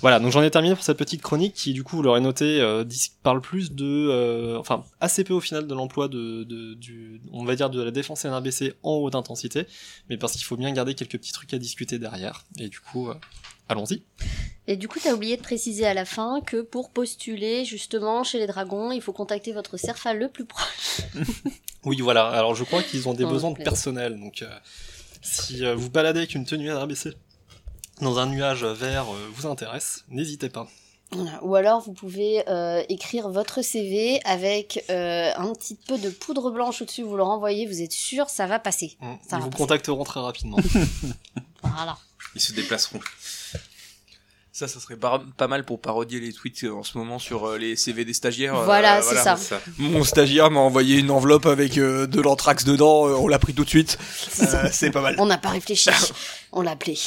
[0.00, 2.60] Voilà, donc j'en ai terminé pour cette petite chronique qui, du coup, vous l'aurez noté,
[3.22, 6.48] parle plus de, enfin, assez peu au final de l'emploi de,
[7.30, 9.66] on va dire de la défense NRBC en haute intensité,
[10.08, 12.44] mais parce qu'il faut bien garder quelques petits trucs à discuter derrière.
[12.58, 13.10] Et du coup,
[13.68, 14.02] allons-y.
[14.68, 18.38] Et du coup, t'as oublié de préciser à la fin que pour postuler justement chez
[18.38, 21.00] les dragons, il faut contacter votre CERFA le plus proche.
[21.84, 22.28] Oui, voilà.
[22.28, 24.16] Alors, je crois qu'ils ont des Oh, besoins de personnel.
[24.20, 24.48] Donc, euh,
[25.20, 27.10] si euh, vous baladez avec une tenue NRBC
[28.00, 30.68] dans un nuage vert euh, vous intéresse, n'hésitez pas.
[31.42, 36.52] Ou alors, vous pouvez euh, écrire votre CV avec euh, un petit peu de poudre
[36.52, 38.96] blanche au-dessus, vous le renvoyez, vous êtes sûr, ça va passer.
[39.00, 39.58] Ça Ils va vous passer.
[39.62, 40.58] contacteront très rapidement.
[41.64, 41.96] Voilà.
[42.36, 43.00] Ils se déplaceront.
[44.54, 47.46] Ça, ça serait pas, pas mal pour parodier les tweets euh, en ce moment sur
[47.46, 48.54] euh, les CV des stagiaires.
[48.54, 49.38] euh, Voilà, c'est ça.
[49.78, 53.64] Mon stagiaire m'a envoyé une enveloppe avec euh, de l'anthrax dedans, on l'a pris tout
[53.64, 53.96] de suite.
[54.42, 55.16] Euh, c'est pas mal.
[55.18, 55.88] On n'a pas réfléchi,
[56.52, 56.98] on l'a appelé.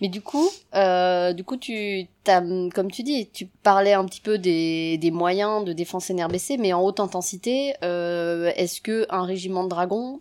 [0.00, 2.40] Mais du coup, euh, du coup, tu, t'as,
[2.74, 6.72] comme tu dis, tu parlais un petit peu des, des moyens de défense NRBC, mais
[6.72, 10.18] en haute intensité, euh, est-ce que un régiment de dragons,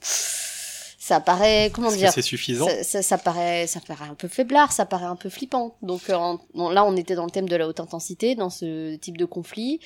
[1.06, 4.72] ça paraît comment dire c'est suffisant ça, ça, ça paraît ça paraît un peu faiblard
[4.72, 5.76] ça paraît un peu flippant.
[5.82, 6.40] Donc euh, en-
[6.70, 9.82] là on était dans le thème de la haute intensité dans ce type de conflit.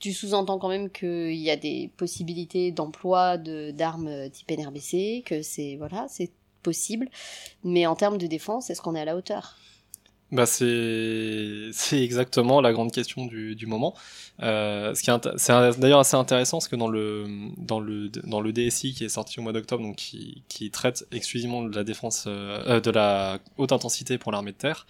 [0.00, 5.22] Tu sous-entends quand même qu'il y a des possibilités d'emploi de d'armes euh, type NRBC
[5.24, 6.30] que c'est voilà c'est
[6.62, 7.08] possible.
[7.64, 9.56] Mais en termes de défense est-ce qu'on est à la hauteur?
[10.32, 13.94] Bah c'est exactement la grande question du, du moment.
[14.42, 17.26] Euh, ce qui est c'est d'ailleurs assez intéressant parce que dans le
[17.58, 21.04] dans le dans le DSI qui est sorti au mois d'octobre donc qui qui traite
[21.12, 24.86] exclusivement de la défense euh, euh, de la haute intensité pour l'armée de terre,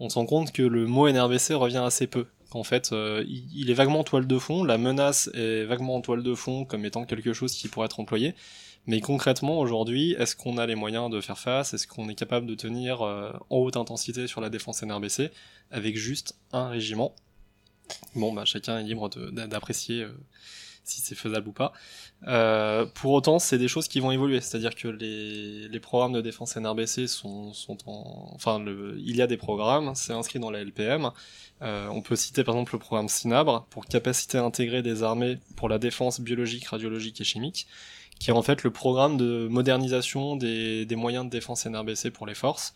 [0.00, 2.26] on se rend compte que le mot NRBC revient assez peu.
[2.50, 5.96] Qu'en fait, euh, il, il est vaguement en toile de fond, la menace est vaguement
[5.96, 8.34] en toile de fond comme étant quelque chose qui pourrait être employé.
[8.86, 11.72] Mais concrètement, aujourd'hui, est-ce qu'on a les moyens de faire face?
[11.72, 15.30] Est-ce qu'on est capable de tenir euh, en haute intensité sur la défense NRBC
[15.70, 17.14] avec juste un régiment?
[18.14, 20.12] Bon, bah, chacun est libre d'apprécier euh,
[20.84, 21.72] si c'est faisable ou pas.
[22.26, 24.42] Euh, pour autant, c'est des choses qui vont évoluer.
[24.42, 27.52] C'est-à-dire que les, programmes de défense NRBC sont,
[27.86, 28.32] en...
[28.34, 28.62] Enfin,
[28.98, 31.10] il y a des programmes, c'est inscrit dans la LPM.
[31.62, 35.78] On peut citer par exemple le programme SINABRE pour capacité intégrée des armées pour la
[35.78, 37.66] défense biologique, radiologique et chimique
[38.24, 42.32] qui est en fait le programme de modernisation des, moyens de défense NRBC pour les
[42.32, 42.74] forces.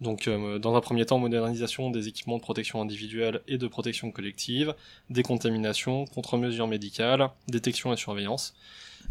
[0.00, 4.12] Donc, euh, dans un premier temps, modernisation des équipements de protection individuelle et de protection
[4.12, 4.72] collective,
[5.10, 8.54] décontamination, contre-mesures médicales, détection et surveillance.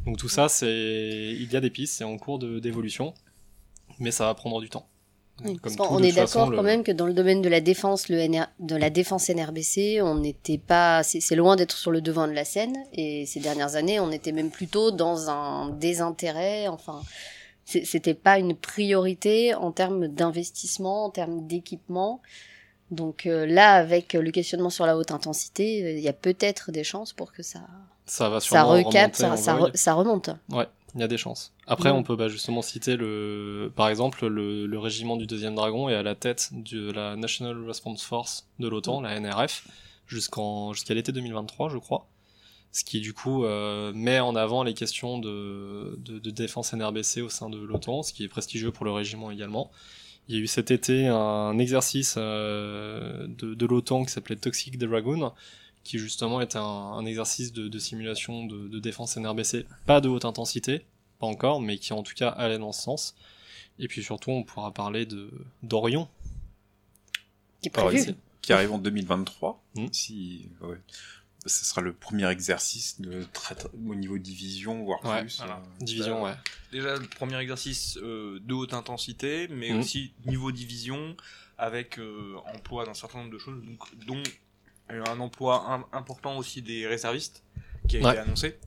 [0.06, 3.14] Donc tout ça, c'est, il y a des pistes, c'est en cours d'évolution,
[4.00, 4.88] mais ça va prendre du temps.
[5.44, 7.42] Oui, Comme parce tout, qu'on de est d'accord le- quand même que dans le domaine
[7.42, 11.76] de la défense, le NR de la défense NRBC, on n'était pas, c'est loin d'être
[11.76, 12.76] sur le devant de la scène.
[12.94, 16.68] Et ces dernières années, on était même plutôt dans un désintérêt.
[16.68, 17.02] Enfin,
[17.66, 22.22] c'était pas une priorité en termes d'investissement, en termes d'équipement.
[22.92, 26.72] Donc euh, là, avec le questionnement sur la haute intensité, euh, il y a peut-être
[26.72, 27.62] des chances pour que ça,
[28.06, 29.72] Ça va ça recapte, ça, ça, vogue.
[29.72, 30.30] re- ça remonte.
[30.52, 31.54] Ouais, il y a des chances.
[31.66, 35.90] Après, on peut bah, justement citer le, par exemple, le, le régiment du deuxième dragon
[35.90, 39.68] est à la tête de la National Response Force de l'OTAN, la NRF,
[40.08, 42.08] jusqu'en jusqu'à l'été 2023, je crois.
[42.72, 47.22] Ce qui du coup euh, met en avant les questions de, de, de défense NRBC
[47.22, 49.72] au sein de l'OTAN, ce qui est prestigieux pour le régiment également.
[50.28, 54.78] Il y a eu cet été un exercice euh, de, de l'OTAN qui s'appelait Toxic
[54.78, 55.34] Dragoon,
[55.84, 60.08] qui justement était un, un exercice de, de simulation de, de défense NRBC, pas de
[60.10, 60.86] haute intensité,
[61.20, 63.16] pas encore, mais qui en tout cas allait dans ce sens.
[63.80, 65.30] Et puis surtout, on pourra parler de
[65.64, 66.08] d'Orion.
[67.62, 69.64] Qui est arrive en 2023.
[69.76, 69.88] Mm.
[69.92, 70.78] Si, ouais.
[71.46, 73.26] Ce sera le premier exercice de
[73.88, 75.38] au niveau division, voire Ouais, plus.
[75.40, 75.56] voilà.
[75.58, 76.34] euh, Division, ouais.
[76.72, 79.80] Déjà le premier exercice euh, de haute intensité, mais Mhm.
[79.80, 81.18] aussi niveau division,
[81.58, 84.24] avec euh, emploi d'un certain nombre de choses, donc, dont
[84.92, 87.44] euh, un emploi im- important aussi des réservistes
[87.88, 88.12] qui a Ouais.
[88.12, 88.58] été annoncé.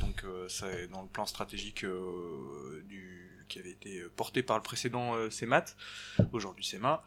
[0.00, 3.16] Donc euh, ça est dans le plan stratégique euh, du
[3.48, 5.64] qui avait été porté par le précédent euh, CEMAT,
[6.32, 7.02] aujourd'hui CEMA.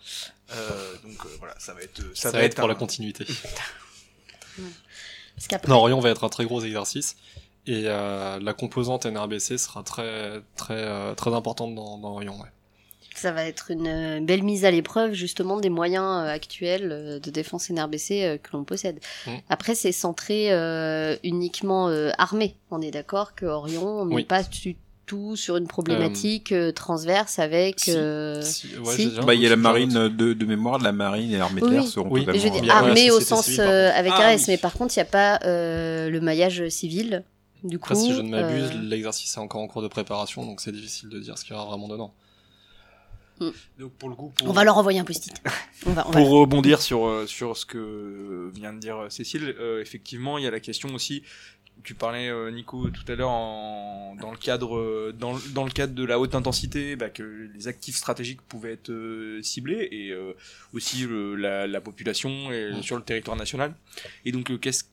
[0.51, 3.25] Euh, donc euh, voilà, ça va être Ça, va être pour un- la continuité.
[5.49, 7.15] Parce Non, Orion va être un très gros exercice.
[7.67, 12.39] Et euh, la composante NRBC sera très très euh, très importante dans, dans Orion.
[12.41, 12.49] Ouais.
[13.13, 17.19] Ça va être une euh, belle mise à l'épreuve justement des moyens euh, actuels euh,
[17.19, 18.99] de défense NRBC que l'on possède.
[19.27, 19.31] Mm.
[19.49, 22.55] Après, c'est centré euh, uniquement euh, armé.
[22.71, 24.23] On est d'accord que Orion, on n'est Oui.
[24.23, 27.81] pas du tout sur une problématique euh, transverse avec.
[27.81, 27.91] si.
[27.91, 29.11] euh, Si- ouais, si.
[29.25, 31.85] Bah, il y a la marine de, de mémoire, la marine et l'armée de oui.
[31.85, 32.23] seront Oui.
[32.25, 32.61] Mais je veux totalement.
[32.61, 34.41] dire Il y a- armé ouais, au sens euh, avec Ah, oui.
[34.47, 37.23] mais par contre, il n'y a pas euh, le maillage civil.
[37.65, 40.45] Du coup, Après, si je ne m'abuse, euh, l'exercice est encore en cours de préparation,
[40.45, 42.13] donc c'est difficile de dire ce qu'il y aura vraiment dedans.
[43.79, 45.33] Donc pour le coup, pour- on va leur envoyer un post-it.
[45.87, 49.09] On va, on va- Pour rebondir sur, euh, sur ce que vient de dire euh,
[49.09, 51.23] Cécile, euh, effectivement, il y a la question aussi,
[51.83, 55.63] tu parlais euh, Nico tout à l'heure en- dans le cadre euh, dans, le- dans
[55.65, 59.87] le cadre de la haute intensité, bah, que les actifs stratégiques pouvaient être euh, ciblés
[59.91, 60.33] et euh,
[60.73, 62.83] aussi le- la, la population et, Mm.
[62.83, 63.73] sur le territoire national.
[64.25, 64.83] Et donc euh, qu'est-ce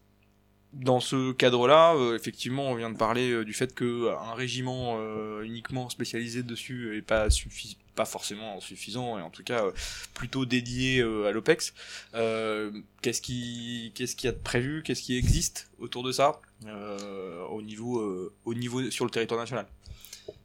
[0.74, 4.96] dans ce cadre-là, euh, effectivement, on vient de parler euh, du fait que un régiment
[5.00, 9.72] euh, uniquement spécialisé dessus est pas suffi pas forcément suffisant et en tout cas euh,
[10.14, 11.74] plutôt dédié euh, à l'OPEX.
[12.14, 12.70] Euh,
[13.02, 16.40] qu'est-ce qui qu'est-ce qu'il y a de prévu, qu'est-ce qui existe autour de ça?
[17.50, 19.66] Au niveau au niveau sur le territoire national.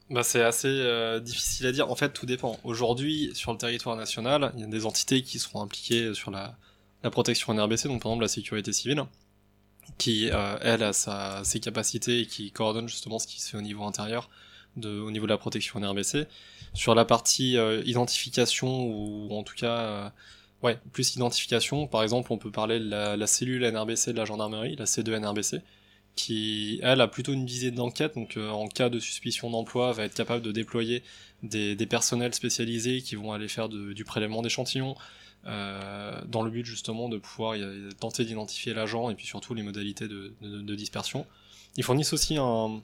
[0.10, 1.90] Bah, c'est assez difficile à dire.
[1.92, 2.60] En fait, tout dépend.
[2.64, 6.58] Aujourd'hui, sur le territoire national, il y a des entités qui seront impliquées sur la,
[7.04, 9.04] la protection NRBC, donc par exemple la sécurité civile,
[9.98, 10.30] qui,
[10.62, 14.30] elle, a ses capacités et qui coordonne justement ce qui se fait au niveau intérieur,
[14.78, 16.28] de, au niveau de la protection NRBC.
[16.74, 20.10] Sur la partie euh, identification, ou en tout cas, euh,
[20.64, 24.26] ouais, plus identification, par exemple, on peut parler de la, la cellule NRBC de la
[24.26, 25.62] gendarmerie, la C2 NRBC,
[26.16, 30.04] qui, elle, a plutôt une visée d'enquête, donc euh, en cas de suspicion d'emploi, va
[30.06, 31.04] être capable de déployer
[31.42, 34.96] des, des personnels spécialisés qui vont aller faire du prélèvement d'échantillons,
[35.46, 39.64] euh, dans le but justement de pouvoir y- tenter d'identifier l'agent et puis surtout les
[39.64, 41.26] modalités de- de dispersion.
[41.76, 42.82] Ils fournissent aussi un,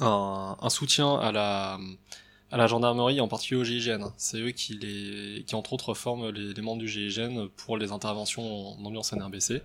[0.00, 1.78] un, un soutien à la,
[2.50, 4.12] à la gendarmerie, en particulier au GIGN.
[4.16, 7.92] C'est eux qui, les, qui entre autres forment les, les membres du GIGN pour les
[7.92, 9.62] interventions en ambiance NRBC.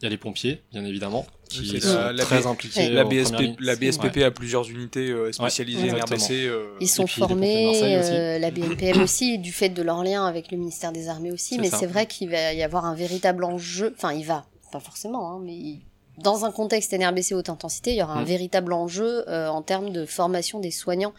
[0.00, 2.88] Il y a les pompiers, bien évidemment, qui sont la- très B- impliqués.
[2.90, 4.22] La, BSP, BSPP Ouais.
[4.22, 6.46] a plusieurs unités euh, spécialisées Ouais, NRBC.
[6.46, 10.52] euh, Ils sont puis formés, euh, la BNPM aussi, du fait de leur lien avec
[10.52, 13.92] le ministère des Armées aussi, mais c'est vrai qu'il va y avoir un véritable enjeu,
[13.96, 15.80] enfin il va, pas forcément, hein, mais il-
[16.18, 18.26] dans un contexte NRBC haute intensité, il y aura un Mm.
[18.26, 21.14] véritable enjeu euh, en termes de formation des soignants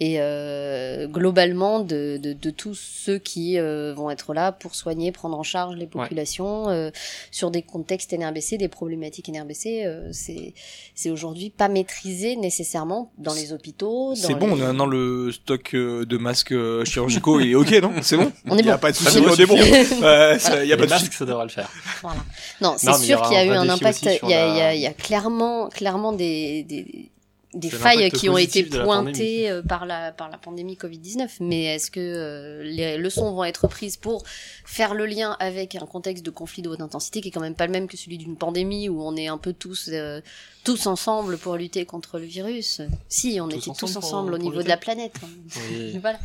[0.00, 5.10] et euh, globalement de, de, de tous ceux qui euh, vont être là pour soigner,
[5.12, 6.90] prendre en charge les populations euh,
[7.30, 9.84] sur des contextes NRBC, des problématiques NRBC.
[9.84, 10.54] euh, c'est
[10.94, 14.14] c'est aujourd'hui pas maîtrisé nécessairement dans les hôpitaux.
[14.14, 18.16] C'est bon, les- maintenant le stock euh, de masques euh, chirurgicaux est ok, non C'est
[18.16, 18.80] bon On est Il y a bon.
[18.80, 19.56] pas de souci, on est bon.
[19.58, 21.68] Ouais, ça- il y a les pas de masques, ça devrait le faire.
[22.02, 22.20] Voilà.
[22.60, 24.08] Non, c'est sûr qu'il y a eu un impact.
[24.22, 27.10] Il y, a, y a- il y a clairement, clairement des, des,
[27.54, 31.28] des failles qui ont été la pointées euh, par la, par la pandémie Covid-19.
[31.40, 34.22] Mais est-ce que euh, les leçons vont être prises pour
[34.66, 37.54] faire le lien avec un contexte de conflit de haute intensité qui est quand même
[37.54, 40.20] pas le même que celui d'une pandémie où on est un peu tous, euh,
[40.62, 42.82] tous ensemble pour lutter contre le virus?
[43.08, 45.14] Si, on Tous était ensemble tous pour- ensemble au niveau de la planète.
[45.24, 45.28] hein.
[45.72, 45.98] Oui.
[46.02, 46.18] voilà.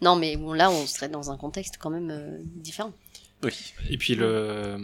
[0.00, 2.92] Non, mais bon, là, on serait dans un contexte quand même euh, différent.
[3.42, 3.52] Oui.
[3.90, 4.76] Et puis le,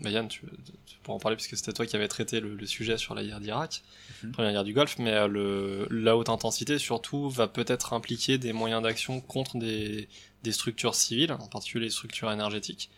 [0.00, 0.42] bah, Yann, tu,
[0.86, 3.22] tu pourras en parler puisque c'était toi qui avais traité le, le sujet sur la
[3.24, 3.82] guerre d'Irak,
[4.22, 4.32] Mhm.
[4.32, 8.52] première guerre du Golfe, mais euh, le, la haute intensité surtout va peut-être impliquer des
[8.52, 10.08] moyens d'action contre des,
[10.42, 12.90] des structures civiles, en particulier les structures énergétiques,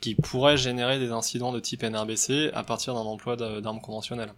[0.00, 4.32] qui pourraient générer des incidents de type NRBC à partir d'un emploi d'a- d'armes conventionnelles.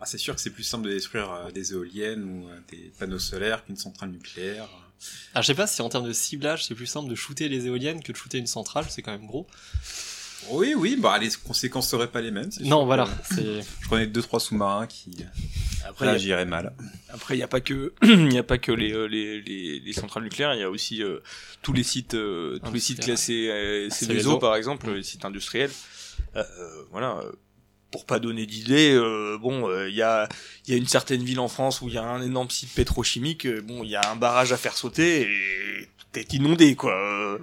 [0.00, 2.92] Ah, c'est sûr que c'est plus simple de détruire euh, des éoliennes ou euh, des
[2.98, 4.68] panneaux solaires qu'une centrale nucléaire.
[5.32, 7.66] Alors je sais pas si en termes de ciblage c'est plus simple de shooter les
[7.66, 9.46] éoliennes que de shooter une centrale, c'est quand même gros.
[10.50, 12.50] Oui, oui, bah les conséquences seraient pas les mêmes.
[12.60, 13.08] Non, sûr voilà,
[13.82, 15.10] Je connais deux trois sous-marins qui
[15.86, 16.72] Après, il y a- réagiraient mal.
[17.10, 19.80] Après, il n'y a pas que, il y a pas que les, euh, les, les,
[19.80, 21.18] les centrales nucléaires, il y a aussi euh,
[21.62, 23.16] tous les sites, euh, tous les sites Industriels.
[23.16, 23.88] classés euh, les
[24.38, 25.70] par exemple, les sites industriels.
[26.90, 27.20] Voilà.
[27.90, 30.28] Pour pas donner d'idée, euh, bon, euh, il y a,
[30.66, 32.74] il y a une certaine ville en France où il y a un énorme site
[32.74, 33.46] pétrochimique.
[33.46, 37.38] euh, bon, il y a un barrage à faire sauter et est inondé, quoi.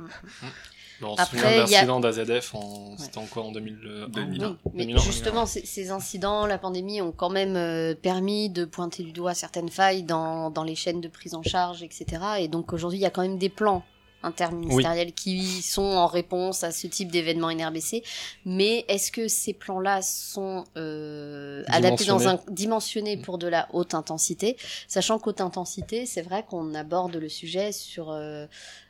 [1.02, 1.06] Euh.
[1.06, 1.42] Bon, on se Après, il
[1.72, 2.98] y a- l'incident d'AZF, en...
[2.98, 4.08] c'était en quoi en 2000...
[4.10, 4.48] 2001.
[4.66, 5.00] Oui, mais 2001.
[5.02, 9.34] justement, ces, ces incidents, la pandémie, ont quand même euh, permis de pointer du doigt
[9.34, 12.06] certaines failles dans, dans les chaînes de prise en charge, etc.
[12.40, 13.84] Et donc aujourd'hui, il y a quand même des plans
[14.24, 18.04] interministériels qui sont en réponse à ce type d'événement NRBC.
[18.46, 23.94] Mais est-ce que ces plans-là sont euh, adaptés dans un dimensionnés pour de la haute
[23.94, 28.48] intensité, sachant qu'haute intensité, c'est vrai qu'on aborde le sujet sur euh,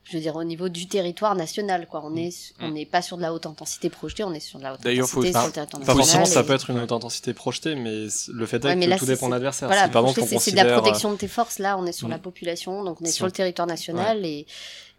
[0.07, 2.01] je veux dire au niveau du territoire national quoi.
[2.05, 4.63] On est on n'est pas sur de la haute intensité projetée on est sur de
[4.63, 6.53] la haute D'ailleurs, faut- intensité pas- sur le territoire Pas national forcément, ça et- peut
[6.53, 9.27] être une haute intensité projetée, mais le fait est Ouais, que là, tout c'est- dépend
[9.27, 9.67] de l'adversaire.
[9.67, 12.11] voilà c'est de la protection de tes forces là on est sur Mm.
[12.11, 14.45] la population donc on est sur le territoire national et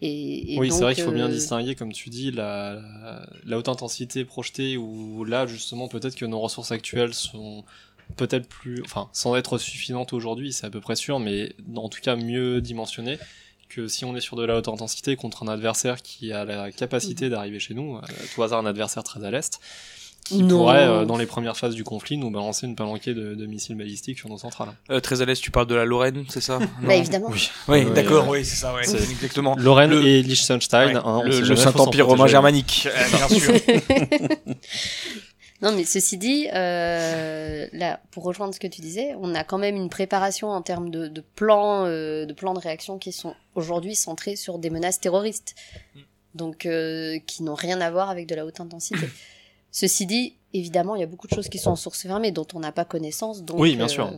[0.02, 2.78] et, et oui, c'est donc, vrai qu'il faut bien euh, distinguer, comme tu dis, la,
[3.46, 7.64] la haute intensité projetée, où là, justement, peut-être que nos ressources actuelles sont
[8.16, 12.00] peut-être plus, enfin, sans être suffisantes aujourd'hui, c'est à peu près sûr, mais en tout
[12.02, 13.18] cas mieux dimensionnées
[13.76, 16.72] que si on est sur de la haute intensité contre un adversaire qui a la
[16.72, 18.00] capacité d'arriver chez nous, euh,
[18.34, 19.60] tout hasard un adversaire très à l'est,
[20.24, 20.58] qui Non.
[20.58, 23.76] pourrait, euh, dans les premières phases du conflit, nous balancer une palanquée de, de missiles
[23.76, 24.70] balistiques sur nos centrales.
[24.90, 26.58] Euh, très à l'aise, tu parles de la Lorraine, c'est ça?
[26.82, 27.30] Bah évidemment
[27.68, 27.84] Oui.
[27.94, 29.54] D'accord, oui, c'est ça, ouais, C'est- exactement.
[29.56, 33.52] Lorraine Le- et Liechtenstein, Ouais, hein, le, le Saint-Empire romain germanique, euh, bien sûr.
[35.62, 39.58] Non, mais ceci dit, euh, là, pour rejoindre ce que tu disais, on a quand
[39.58, 43.34] même une préparation en termes de, de plans, euh, de plans de réaction qui sont
[43.54, 45.54] aujourd'hui centrés sur des menaces terroristes,
[46.34, 49.06] donc euh, qui n'ont rien à voir avec de la haute intensité.
[49.70, 52.46] Ceci dit, évidemment, il y a beaucoup de choses qui sont en source fermée dont
[52.54, 53.42] on n'a pas connaissance.
[53.42, 54.12] Donc, Oui, bien euh, sûr.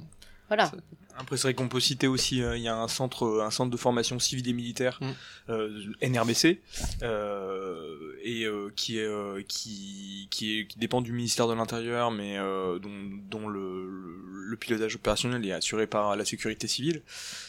[0.49, 0.73] Voilà.
[1.21, 3.71] Après, c'est vrai qu'on peut citer aussi, euh, il y a un centre, un centre
[3.71, 5.11] de formation civile et militaire, Mm.
[5.51, 6.61] euh, NRBC,
[7.03, 12.11] euh, et euh, qui est, euh, qui, qui est, qui dépend du ministère de l'Intérieur,
[12.11, 12.91] mais euh, dont,
[13.31, 17.03] dont le, le, le pilotage opérationnel est assuré par la sécurité civile.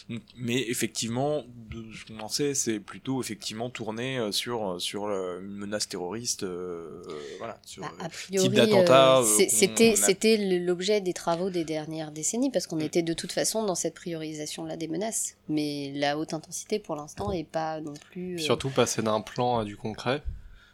[0.10, 5.06] Donc, mais effectivement, de ce qu'on en sait, c'est plutôt effectivement tourné euh, sur sur
[5.06, 9.46] euh, une menace terroriste, euh, euh, voilà, sur Bah, euh, a priori, d'attentat, euh, euh,
[9.50, 12.82] c'était a- c'était l'objet des travaux des dernières décennies parce qu'on Mm.
[12.82, 15.36] était de toute façon dans cette priorisation là des menaces.
[15.48, 18.36] Mais la haute intensité pour l'instant est pas non plus.
[18.36, 20.22] Euh, surtout passer d'un plan à du concret.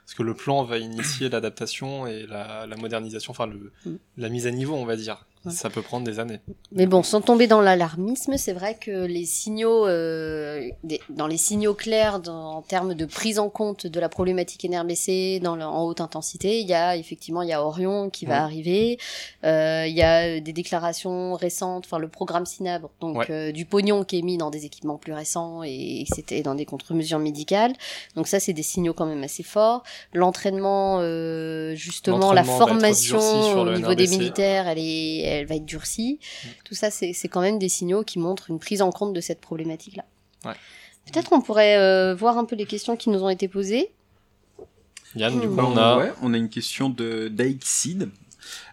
[0.05, 3.95] Parce que le plan va initier l'adaptation et la, la modernisation, enfin le, Mm.
[4.17, 5.25] la mise à niveau, on va dire.
[5.49, 6.39] Ça peut prendre des années.
[6.71, 11.37] Mais bon, sans tomber dans l'alarmisme, c'est vrai que les signaux, euh, des- dans les
[11.37, 15.63] signaux clairs dans- en termes de prise en compte de la problématique NRBC dans le-
[15.65, 18.97] en haute intensité, il y a effectivement il y a Orion qui va arriver,
[19.43, 23.25] euh, il y a des déclarations récentes, enfin le programme Synabre, donc Ouais.
[23.29, 26.65] euh, du pognon qui est mis dans des équipements plus récents et, c'était dans des
[26.65, 27.73] contre-mesures médicales.
[28.15, 29.83] Donc ça, c'est des signaux quand même assez forts.
[30.13, 33.17] L'entraînement, euh, justement, la formation
[33.61, 36.19] au niveau des militaires, elle est, elle va être durcie.
[36.63, 39.21] Tout ça, c'est c'est quand même des signaux qui montrent une prise en compte de
[39.21, 40.05] cette problématique-là.
[40.45, 40.53] Ouais.
[41.11, 43.91] Peut-être qu'on pourrait euh, voir un peu les questions qui nous ont été posées.
[45.15, 45.59] Yann, du coup, Hmm.
[45.65, 45.97] on a.
[45.97, 48.09] Ouais, on a une question de d'Aixid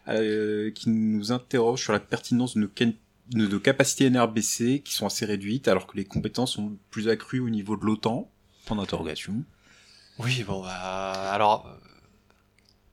[0.08, 2.92] euh, qui nous interroge sur la pertinence de nos, can-
[3.30, 7.40] de nos capacités NRBC qui sont assez réduites alors que les compétences sont plus accrues
[7.40, 8.28] au niveau de l'OTAN.
[8.66, 9.44] Point d'interrogation.
[10.18, 10.72] Oui, bon, bah,
[11.32, 11.88] alors, euh,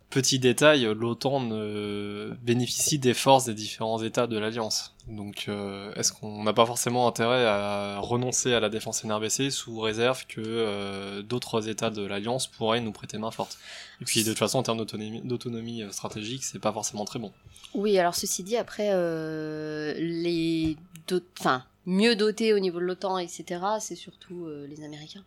[0.10, 4.96] petit détail, l'OTAN ne bénéficie des forces des différents États de l'Alliance.
[5.08, 9.80] Donc, euh, est-ce qu'on n'a pas forcément intérêt à renoncer à la défense NRBC sous
[9.80, 13.58] réserve que euh, d'autres États de l'Alliance pourraient nous prêter main forte?
[14.02, 14.78] Et puis, de toute façon, en termes
[15.24, 17.32] d'autonomie, euh, stratégique, c'est pas forcément très bon.
[17.74, 20.76] Oui, alors ceci dit, après, euh, les
[21.08, 23.46] do- enfin, mieux dotés au niveau de l'OTAN, etc.,
[23.80, 25.24] c'est surtout euh, les Américains.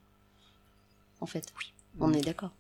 [1.21, 2.51] En fait, oui, on est d'accord.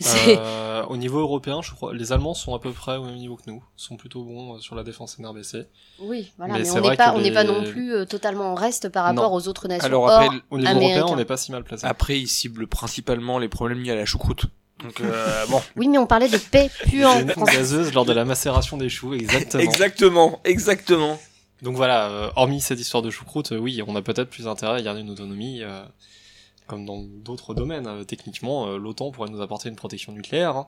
[0.36, 3.36] Euh, au niveau européen, je crois, les Allemands sont à peu près au même niveau
[3.36, 5.66] que nous, sont plutôt bons euh, sur la défense NRBC.
[6.00, 6.90] Oui, voilà, Mais mais, c'est on vrai
[7.22, 9.36] n'est pas, non plus euh, totalement en reste par rapport Non.
[9.36, 9.86] aux autres nations.
[9.86, 10.98] Alors Or, après, Au niveau Américain.
[11.00, 11.86] européen, on n'est pas si mal placé.
[11.86, 14.46] Après, ils ciblent principalement les problèmes liés à la choucroute.
[14.82, 15.62] Donc, euh, bon.
[15.76, 17.18] Oui, mais on parlait de paix puante.
[17.28, 19.62] Gêne gazeuse lors de la macération des choux, exactement.
[19.62, 21.18] Exactement, exactement.
[21.62, 24.78] Donc voilà, euh, hormis cette histoire de choucroute, euh, oui, on a peut-être plus intérêt
[24.78, 25.84] à garder une autonomie, euh,
[26.72, 27.86] comme dans d'autres domaines.
[27.86, 30.56] Euh, techniquement, euh, l'OTAN pourrait nous apporter une protection nucléaire.
[30.56, 30.66] hein.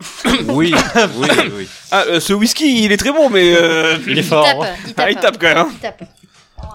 [0.48, 0.74] Oui,
[1.18, 1.68] oui, oui.
[1.90, 4.44] Ah, euh, ce whisky, il est très bon, mais euh, Il est Il fort.
[4.46, 4.74] tape, hein.
[4.86, 5.04] il tape.
[5.06, 5.58] ah, il tape quand même.
[5.58, 5.68] hein.
[5.72, 6.04] Il tape.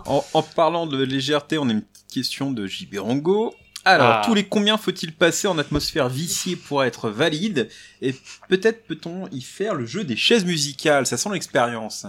[0.06, 3.54] En, en parlant de légèreté, on a une petite question de JB Rango.
[3.84, 4.22] Alors, Ah.
[4.26, 7.68] tous les combien faut-il passer en atmosphère viciée pour être valide?
[8.04, 8.14] Et
[8.48, 11.08] peut-être peut-on y faire le jeu des chaises musicales?
[11.08, 12.06] Ça sent l'expérience.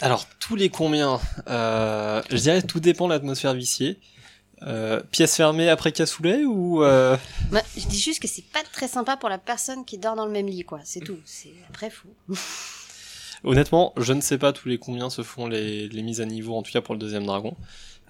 [0.00, 1.18] Alors, tous les combien
[1.48, 3.98] euh, Je dirais tout dépend de l'atmosphère viciée.
[4.62, 6.82] Euh, pièce fermée après cassoulet ou...
[6.82, 7.16] Euh...
[7.50, 10.26] Moi, je dis juste que c'est pas très sympa pour la personne qui dort dans
[10.26, 10.80] le même lit, quoi.
[10.84, 11.18] C'est tout.
[11.24, 12.08] C'est après fou.
[13.44, 16.56] Honnêtement, je ne sais pas tous les combien se font les, les mises à niveau,
[16.56, 17.56] en tout cas pour le deuxième dragon.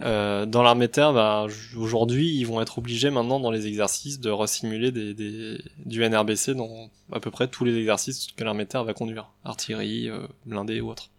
[0.01, 1.46] Euh, dans l'armée de terre, bah,
[1.76, 6.55] aujourd'hui, ils vont être obligés maintenant dans les exercices de resimuler des, des, du NRBC
[6.55, 9.30] dans à peu près tous les exercices que l'armée de terre va conduire.
[9.44, 11.11] Artillerie, euh, blindé ou autre.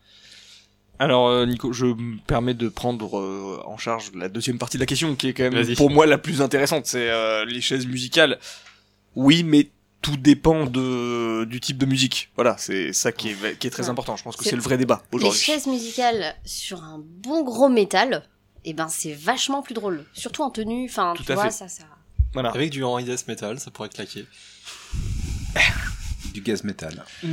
[1.00, 4.82] Alors, euh, Nico, je me permets de prendre euh, en charge la deuxième partie de
[4.82, 6.86] la question, qui est quand même pour moi la plus intéressante.
[6.88, 8.38] C'est euh, les chaises musicales.
[9.16, 9.70] Oui, mais
[10.02, 12.30] tout dépend de du type de musique.
[12.36, 13.90] Voilà, c'est ça qui est, qui est très Ouais.
[13.90, 14.16] important.
[14.18, 15.40] Je pense que C'est- le vrai débat Les aujourd'hui.
[15.40, 18.24] chaises musicales sur un bon gros métal,
[18.66, 20.06] eh ben c'est vachement plus drôle.
[20.14, 20.86] Surtout en tenue.
[20.90, 21.52] Enfin, Tout tu vois, fait.
[21.52, 21.84] ça, ça.
[22.34, 22.50] Voilà.
[22.50, 24.26] Avec du Henry Death Metal, ça pourrait claquer.
[26.34, 27.04] Du gaz métal.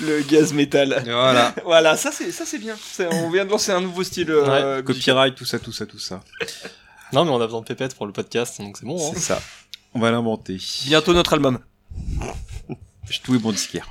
[0.00, 1.02] Le gaz métal.
[1.04, 1.54] Voilà.
[1.64, 2.76] Voilà, ça c'est ça c'est bien.
[3.12, 4.30] On vient de lancer un nouveau style.
[4.30, 4.84] euh, musical.
[4.84, 6.22] Copyright, tout ça, tout ça, tout ça.
[7.12, 8.96] Non, mais on a besoin de pépette pour le podcast, donc c'est bon.
[8.98, 9.12] Hein.
[9.14, 9.42] C'est ça.
[9.94, 10.58] On va l'inventer.
[10.86, 11.58] Bientôt notre album.
[13.10, 13.90] Je tout est bon disquaire.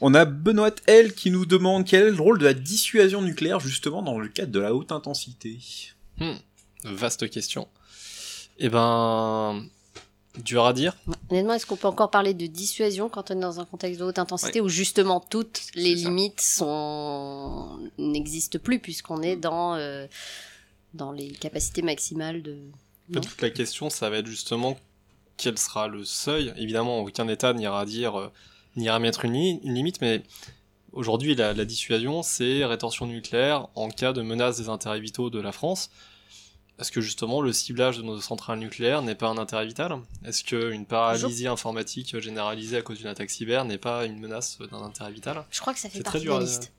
[0.00, 3.60] On a Benoît L qui nous demande quel est le rôle de la dissuasion nucléaire
[3.60, 5.58] justement dans le cadre de la haute intensité.
[6.84, 7.68] Vaste question.
[8.58, 9.64] Eh ben,
[10.38, 10.96] dur à dire.
[11.30, 14.04] Honnêtement, est-ce qu'on peut encore parler de dissuasion quand on est dans un contexte de
[14.06, 20.06] haute intensité où justement toutes les limites sont n'existent plus puisqu'on est dans euh,
[20.94, 22.56] dans les capacités maximales de.
[23.12, 24.78] Toute la question, ça va être justement
[25.36, 26.52] quel sera le seuil.
[26.56, 28.28] Évidemment, aucun État n'ira dire, euh,
[28.76, 30.22] n'ira mettre une, li- une limite, mais
[30.92, 35.40] aujourd'hui, la, la dissuasion, c'est rétorsion nucléaire en cas de menace des intérêts vitaux de
[35.40, 35.90] la France.
[36.78, 40.42] Est-ce que justement le ciblage de nos centrales nucléaires n'est pas un intérêt vital Est-ce
[40.42, 45.12] qu'une paralysie informatique généralisée à cause d'une attaque cyber n'est pas une menace d'un intérêt
[45.12, 46.72] vital Je crois que ça fait C'est partie très de la dur à- liste.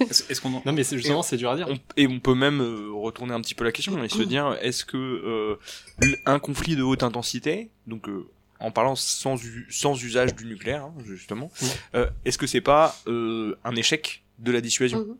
[0.10, 0.62] Est-ce est-ce qu'on en...
[0.66, 1.66] Non mais c'est justement c'est dur à dire.
[1.68, 4.56] On- et on peut même euh, retourner un petit peu la question et se dire
[4.60, 5.56] est-ce que euh,
[6.26, 8.28] un conflit de haute intensité, donc euh,
[8.60, 11.50] en parlant sans, u- sans usage du nucléaire hein, justement,
[11.94, 14.98] euh, est-ce que c'est pas euh, un échec de la dissuasion?
[15.00, 15.16] Mhm.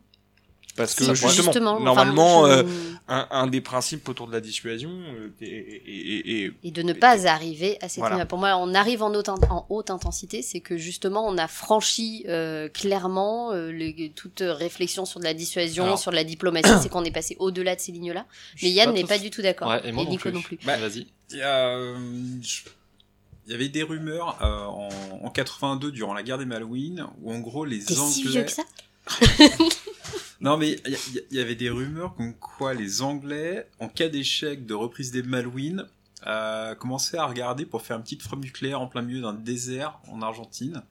[0.76, 2.62] Parce que justement, enfin, normalement, je- euh,
[3.08, 6.82] un, un des principes autour de la dissuasion euh, et, et- et- et- et de
[6.82, 8.24] ne pas arriver à cette Voilà.
[8.24, 12.24] Pour moi, on arrive en haute, en haute intensité, c'est que justement, on a franchi
[12.28, 15.98] euh, clairement euh, le- toute réflexion sur de la dissuasion, Alors.
[15.98, 18.26] sur de la diplomatie, c'est qu'on est passé au-delà de ces lignes-là.
[18.62, 19.68] Mais Yann n'est pas du tout d'accord.
[19.68, 20.32] Ouais, et moi non Nico plus.
[20.32, 20.58] non plus.
[20.64, 21.06] Bah, Vas-y.
[21.32, 21.96] Il y a, euh,
[22.42, 22.62] je-
[23.46, 24.88] il y avait des rumeurs euh, en,
[25.26, 28.44] en 82 durant la guerre des Malouines où en gros les T'es si vieux Anglais.
[28.44, 28.62] que ça?
[30.40, 30.96] Non mais il
[31.30, 35.22] y, y- avait des rumeurs comme quoi les Anglais, en cas d'échec de reprise des
[35.22, 35.84] Malouines,
[36.26, 39.98] euh, commençaient à regarder pour faire une petite frappe nucléaire en plein milieu d'un désert
[40.10, 40.82] en Argentine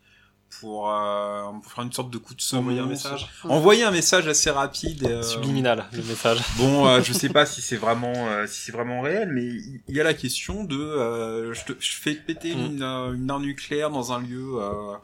[0.60, 2.64] pour, euh, pour faire une sorte de coup de semonce.
[2.64, 3.30] Envoyer un message.
[3.44, 5.04] Envoyer un message assez rapide.
[5.06, 6.40] euh, Subliminal, le message.
[6.58, 9.96] Bon, euh, je sais pas si c'est vraiment euh, si c'est vraiment réel, mais il
[9.96, 12.66] y a la question de euh, je, te- je fais péter Mm.
[12.66, 14.96] une, euh, une arme nucléaire dans un lieu euh,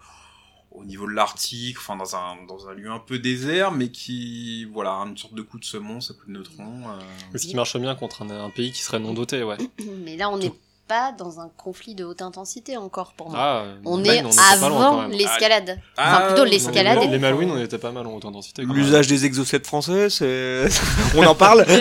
[0.77, 4.65] au niveau de l'Arctique, enfin dans un dans un lieu un peu désert, mais qui
[4.65, 6.63] voilà une sorte de coup de semonce, un coup de neutron.
[6.63, 6.99] euh.
[7.33, 9.57] Mais ce qui marche bien contre un, un pays qui serait non doté, ouais.
[10.05, 10.51] Mais là, on n'est
[10.87, 13.39] pas dans un conflit de haute intensité encore pour moi.
[13.41, 14.19] Ah, on est
[14.51, 15.79] avant l'escalade.
[15.97, 17.09] Ah, enfin, plutôt l'escalade.
[17.09, 18.61] Les, Malouines, on était pas mal en haute intensité.
[18.63, 20.67] L'usage des exocètes français, c'est,
[21.15, 21.65] on en parle.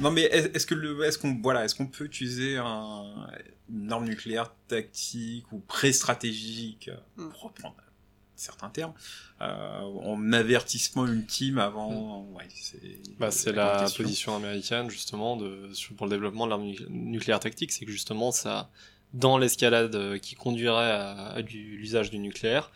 [0.00, 3.02] Non mais est- est-ce que le est-ce qu'on voilà est-ce qu'on peut utiliser un,
[3.72, 7.28] une arme nucléaire tactique ou pré-stratégique Mm.
[7.30, 7.76] pour reprendre
[8.36, 8.92] certains termes
[9.40, 12.78] euh, en avertissement ultime avant ouais c'est
[13.18, 17.72] Bah, c'est la position américaine justement de, pour le développement de l'arme nu- nucléaire tactique,
[17.72, 18.70] c'est que justement ça,
[19.12, 22.70] dans l'escalade euh, qui conduirait à, l'usage du nucléaire,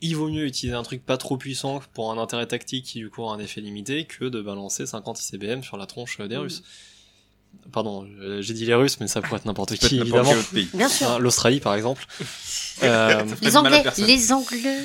[0.00, 3.10] il vaut mieux utiliser un truc pas trop puissant pour un intérêt tactique qui du
[3.10, 6.38] coup a un effet limité que de balancer 50 ICBM sur la tronche euh, des
[6.38, 6.48] Mm.
[7.72, 10.34] Pardon, euh, j'ai dit les Russes, mais ça pourrait être n'importe qui évidemment.
[10.52, 10.68] pays.
[10.74, 11.08] Bien sûr.
[11.08, 12.04] Hein, L'Australie par exemple.
[12.82, 14.78] Euh, Les Anglais, les Anglais.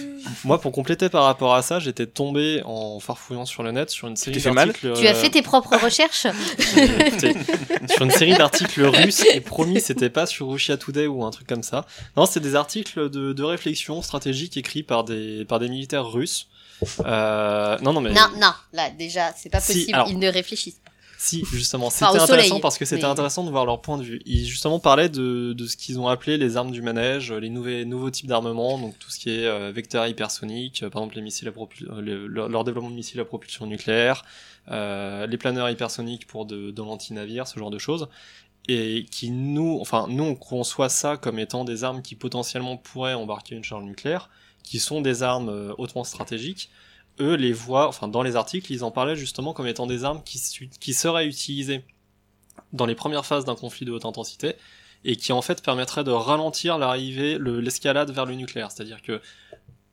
[0.43, 4.09] moi, pour compléter par rapport à ça, j'étais tombé en farfouillant sur le net sur
[4.09, 4.91] une série d'articles.
[4.97, 6.25] Tu as euh, fait tes propres recherches
[7.05, 7.33] Écoutez,
[7.93, 11.47] sur une série d'articles russes et promis c'était pas sur Russia Today ou un truc
[11.47, 11.85] comme ça.
[12.17, 16.47] Non, c'est des articles de, de réflexion stratégique écrits par des par des militaires russes.
[17.05, 20.27] Euh, non non mais Non, non, là déjà, c'est pas Si, possible, alors- ils ne
[20.29, 20.84] réfléchissent pas.
[21.17, 23.97] Si justement c'était Enfin, intéressant soleil, parce que c'était mais- intéressant de voir leur point
[23.97, 24.21] de vue.
[24.25, 27.83] Ils justement parlaient de de ce qu'ils ont appelé les armes du manège, les nouveaux
[27.85, 31.21] nouveaux types d'armement, donc tout ce qui est euh, vecteur hypersonique, euh, par exemple les
[31.21, 34.23] missiles à propul- euh, le- leur, leur développement de missiles à propulsion nucléaire,
[34.71, 38.07] euh, les planeurs hypersoniques pour de, de l'anti-navire, ce genre de choses
[38.67, 43.13] et qui nous, enfin nous on conçoit ça comme étant des armes qui potentiellement pourraient
[43.13, 44.29] embarquer une charge nucléaire,
[44.63, 46.69] qui sont des armes hautement stratégiques.
[47.19, 50.21] Eux les voient, enfin dans les articles ils en parlaient justement comme étant des armes
[50.23, 50.37] qui,
[50.93, 51.83] seraient utilisées
[52.73, 54.55] dans les premières phases d'un conflit de haute intensité
[55.03, 58.71] et qui en fait permettraient de ralentir l'arrivée, le- l'escalade vers le nucléaire.
[58.71, 59.21] C'est-à-dire que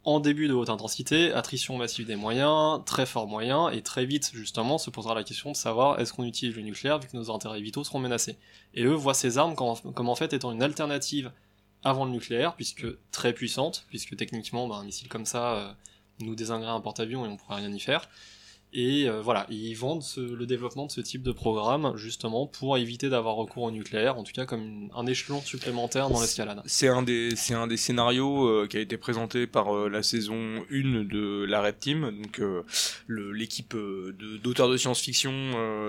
[0.04, 4.32] en début de haute intensité, attrition massive des moyens, très fort moyen, et très vite,
[4.34, 7.30] justement, se posera la question de savoir est-ce qu'on utilise le nucléaire vu que nos
[7.30, 8.36] intérêts vitaux seront menacés.
[8.74, 11.30] Et eux voient ces armes comme, en fait étant une alternative
[11.84, 15.72] avant le nucléaire, puisque très puissante, puisque techniquement, bah, un missile comme ça euh,
[16.22, 18.08] nous désinguerait un porte-avions et on pourrait rien y faire.
[18.74, 22.78] Et euh, voilà, ils vendent ce- le développement de ce type de programme justement pour
[22.78, 26.62] éviter d'avoir recours au nucléaire, en tout cas comme un échelon supplémentaire dans l'escalade.
[26.64, 30.02] C'est un des c'est un des scénarios euh, qui a été présenté par euh, la
[30.02, 32.62] saison 1 de la Red Team, donc euh,
[33.08, 35.32] l'équipe euh, d'auteurs de, science-fiction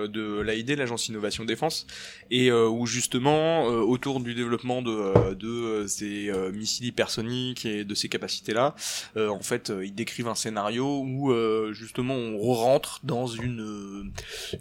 [0.07, 1.87] de l'AID, l'agence Innovation Défense,
[2.31, 8.53] et où justement autour du développement de de ces missiles hypersoniques et de ces capacités
[8.53, 8.75] là,
[9.15, 11.33] en fait ils décrivent un scénario où
[11.73, 12.37] justement on
[12.73, 13.61] rentre dans une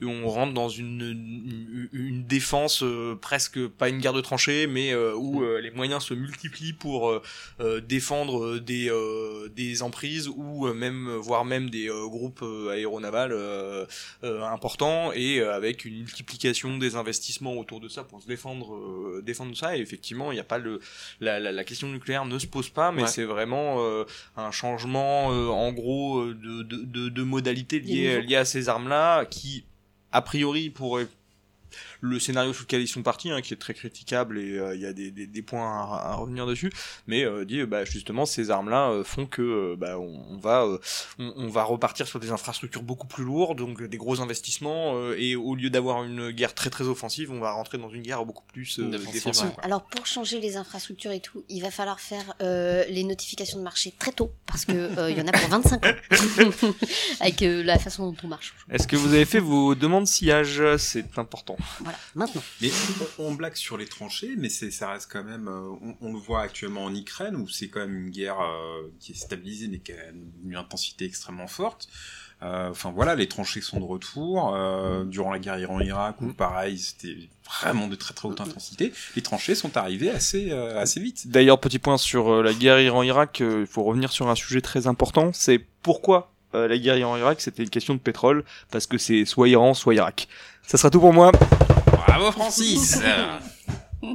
[0.02, 4.92] euh, on rentre dans une une, défense euh, presque pas une guerre de tranchées mais
[4.92, 7.20] euh, où les moyens se multiplient pour
[7.88, 8.90] défendre des
[9.54, 13.34] des emprises ou même voire même des groupes aéronavals
[14.22, 19.76] importants et avec une multiplication des investissements autour de ça pour se défendre défendre ça
[19.76, 20.80] et effectivement il n'y a pas le
[21.20, 23.08] la, la, la question nucléaire ne se pose pas mais Ouais.
[23.08, 23.78] c'est vraiment
[24.36, 28.20] un changement en gros de, de, de, de modalités liées, niveaux.
[28.20, 29.64] liées à ces armes là qui
[30.10, 31.08] a priori pourraient
[32.04, 34.80] le scénario sous lequel ils sont partis, hein, qui est très critiquable et euh, il
[34.80, 36.72] y a des, des, des points à, à revenir dessus,
[37.06, 40.64] mais euh, dit bah, justement ces armes-là euh, font que euh, bah, on, on va
[40.64, 40.78] euh,
[41.20, 45.14] on, on va repartir sur des infrastructures beaucoup plus lourdes, donc des gros investissements euh,
[45.16, 48.24] et au lieu d'avoir une guerre très très offensive, on va rentrer dans une guerre
[48.24, 49.46] beaucoup plus euh, Défensive, défensive.
[49.50, 49.54] ouais.
[49.64, 53.62] Alors pour changer les infrastructures et tout, il va falloir faire euh, les notifications de
[53.64, 55.92] marché très tôt parce que euh, il y en a pour 25 ans
[57.20, 58.54] avec euh, la façon dont on marche.
[58.70, 60.62] Est-ce que vous avez fait vos demandes sillage?
[60.78, 61.56] C'est important.
[61.80, 62.42] Voilà, maintenant.
[62.60, 62.70] Mais
[63.18, 65.48] on, on blague sur les tranchées, mais ça reste quand même.
[65.48, 68.90] euh, on, on le voit actuellement en Ukraine où c'est quand même une guerre euh,
[69.00, 69.96] qui est stabilisée mais qui a
[70.44, 71.88] une intensité extrêmement forte.
[72.42, 74.52] Euh, Enfin voilà, les tranchées sont de retour.
[74.56, 77.16] Euh, durant la guerre Iran-Irak, où pareil, c'était
[77.46, 78.92] vraiment de très très haute intensité.
[79.14, 81.28] Les tranchées sont arrivées assez euh, assez vite.
[81.28, 84.60] D'ailleurs, petit point sur euh, la guerre Iran-Irak, euh, il faut revenir sur un sujet
[84.60, 88.98] très important, c'est pourquoi euh, la guerre Iran-Irak, c'était une question de pétrole, parce que
[88.98, 90.26] c'est soit Iran, soit Irak.
[90.66, 91.30] Ça sera tout pour moi.
[92.18, 92.98] Bravo Francis.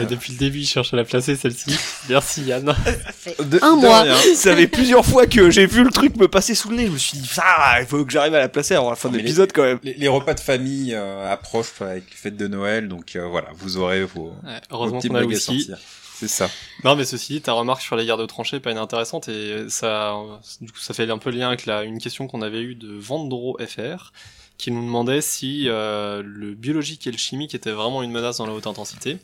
[0.00, 1.70] Et depuis le début, je cherche à la placer celle-ci.
[2.08, 2.74] Merci Yann.
[3.18, 4.02] Ça De- un mois.
[4.02, 4.16] rien.
[4.34, 6.86] Ça fait plusieurs fois que j'ai vu le truc me passer sous le nez.
[6.86, 9.10] Je me suis dit, ah, il faut que j'arrive à la placer avant la fin
[9.10, 9.78] de l'épisode quand même.
[9.82, 13.48] Les, les repas de famille euh, approchent avec les fêtes de Noël, donc euh, voilà,
[13.54, 15.60] vous aurez vos, Ouais, vos heureusement blagues à aussi.
[15.62, 15.78] sortir.
[16.18, 16.48] C'est ça.
[16.82, 20.14] Non, mais ceci dit, ta remarque sur les guerres de tranchées pas inintéressante et ça,
[20.62, 22.96] du coup, ça fait un peu lien avec la, une question qu'on avait eue de
[22.98, 24.12] Vandro FR
[24.58, 28.46] qui nous demandait si euh, le biologique et le chimique étaient vraiment une menace dans
[28.46, 29.18] la haute intensité.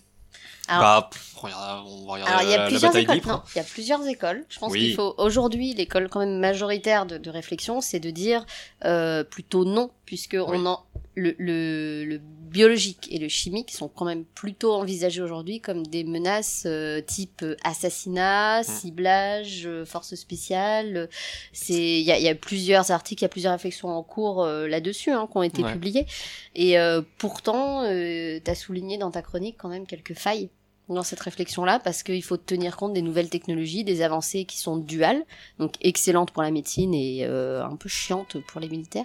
[0.68, 1.80] Alors- bah, pff, on va
[2.12, 3.33] regarder Alors, il y a la, la plusieurs bataille écoles.
[3.33, 4.45] Non, il y a plusieurs écoles.
[4.49, 4.80] Je pense Oui.
[4.80, 8.47] qu'il faut aujourd'hui l'école quand même majoritaire de, de réflexion, c'est de dire
[8.85, 14.04] euh, plutôt non, puisque on en le, le, le biologique et le chimique sont quand
[14.04, 21.08] même plutôt envisagés aujourd'hui comme des menaces euh, type euh, assassinat, ciblage, euh, force spéciale.
[21.52, 24.42] C'est il y a, y a plusieurs articles, il y a plusieurs réflexions en cours
[24.42, 25.72] euh, là-dessus hein, qui ont été Ouais.
[25.72, 26.06] publiés.
[26.54, 30.48] Et euh, pourtant, euh, tu as souligné dans ta chronique quand même quelques failles
[30.89, 34.76] dans cette réflexion-là, parce qu'il faut tenir compte des nouvelles technologies, des avancées qui sont
[34.76, 35.24] duales,
[35.59, 39.05] donc excellentes pour la médecine et euh, un peu chiantes pour les militaires.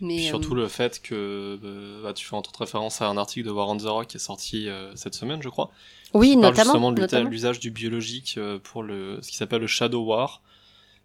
[0.00, 3.08] Mais Puis surtout euh, le fait que euh, bah, tu fais entre autres référence à
[3.08, 5.70] un article de War on the Rock qui est sorti euh, cette semaine, je crois.
[6.14, 10.42] oui, notamment, justement l'usage du biologique pour le ce qui s'appelle le Shadow War.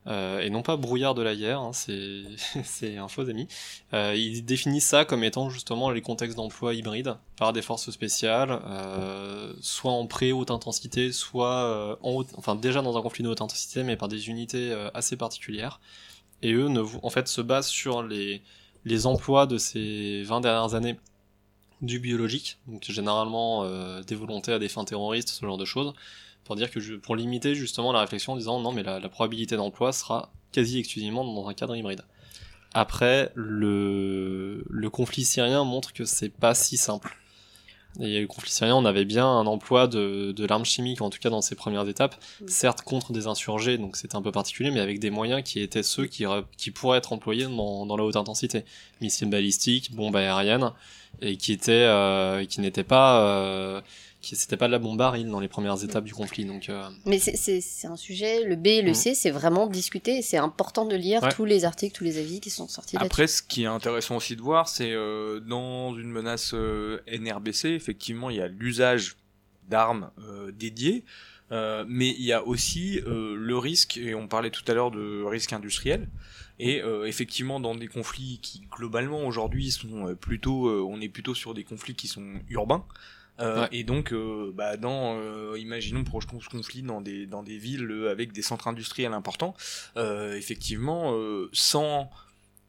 [0.08, 1.72] Euh, et non pas brouillard de la guerre, hein,
[2.64, 3.48] c'est un faux ami.
[3.94, 8.62] Euh, il définit ça comme étant justement les contextes d'emploi hybrides par des forces spéciales,
[8.66, 13.30] euh, soit en pré-haute intensité, soit euh, en haute, enfin déjà dans un conflit de
[13.30, 15.80] haute intensité, mais par des unités assez particulières.
[16.42, 16.68] Et eux,
[17.04, 18.42] en fait, se basent sur les
[18.84, 20.98] les emplois de ces 20 dernières années
[21.82, 23.64] du biologique, donc généralement
[24.02, 25.94] des volontés à des fins terroristes, ce genre de choses,
[26.52, 29.08] pour dire que je- pour limiter justement la réflexion en disant non mais la, la
[29.08, 32.02] probabilité d'emploi sera quasi exclusivement dans un cadre hybride.
[32.74, 37.16] Après, le, le conflit syrien montre que c'est pas si simple.
[38.02, 41.20] Et le conflit syrien, on avait bien un emploi de, de l'arme chimique, en tout
[41.20, 42.48] cas dans ses premières étapes, Mm.
[42.50, 45.84] certes contre des insurgés, donc c'était un peu particulier, mais avec des moyens qui étaient
[45.84, 46.26] ceux qui,
[46.58, 48.66] qui pourraient être employés dans, dans la haute intensité.
[49.00, 50.72] Missiles balistiques, bombes aériennes,
[51.22, 53.82] et qui étaient, euh, qui n'étaient pas, euh,
[54.22, 56.88] qui c'était pas de la bombe à dans les premières étapes du conflit, donc euh,
[57.06, 58.94] Mais c'est- un sujet, le B et le Mhm.
[58.94, 61.34] C, c'est vraiment discuté, et c'est important de lire Ouais.
[61.34, 62.98] tous les articles, tous les avis qui sont sortis.
[62.98, 67.70] Après, ce qui est intéressant aussi de voir, c'est euh, dans une menace euh, NRBC,
[67.70, 69.16] effectivement, il y a l'usage
[69.70, 71.04] d'armes euh, dédiées,
[71.52, 74.92] euh, mais il y a aussi euh, le risque, et on parlait tout à l'heure
[74.92, 76.08] de risque industriel,
[76.60, 81.34] et euh, effectivement, dans des conflits qui globalement aujourd'hui sont plutôt, euh, on est plutôt
[81.34, 82.86] sur des conflits qui sont urbains.
[83.42, 83.68] Euh, Ouais.
[83.72, 87.90] Et donc, euh, bah, dans, euh, imaginons projetons ce conflit dans des dans des villes
[87.92, 89.56] euh, avec des centres industriels importants,
[89.98, 92.10] euh, effectivement, euh, sans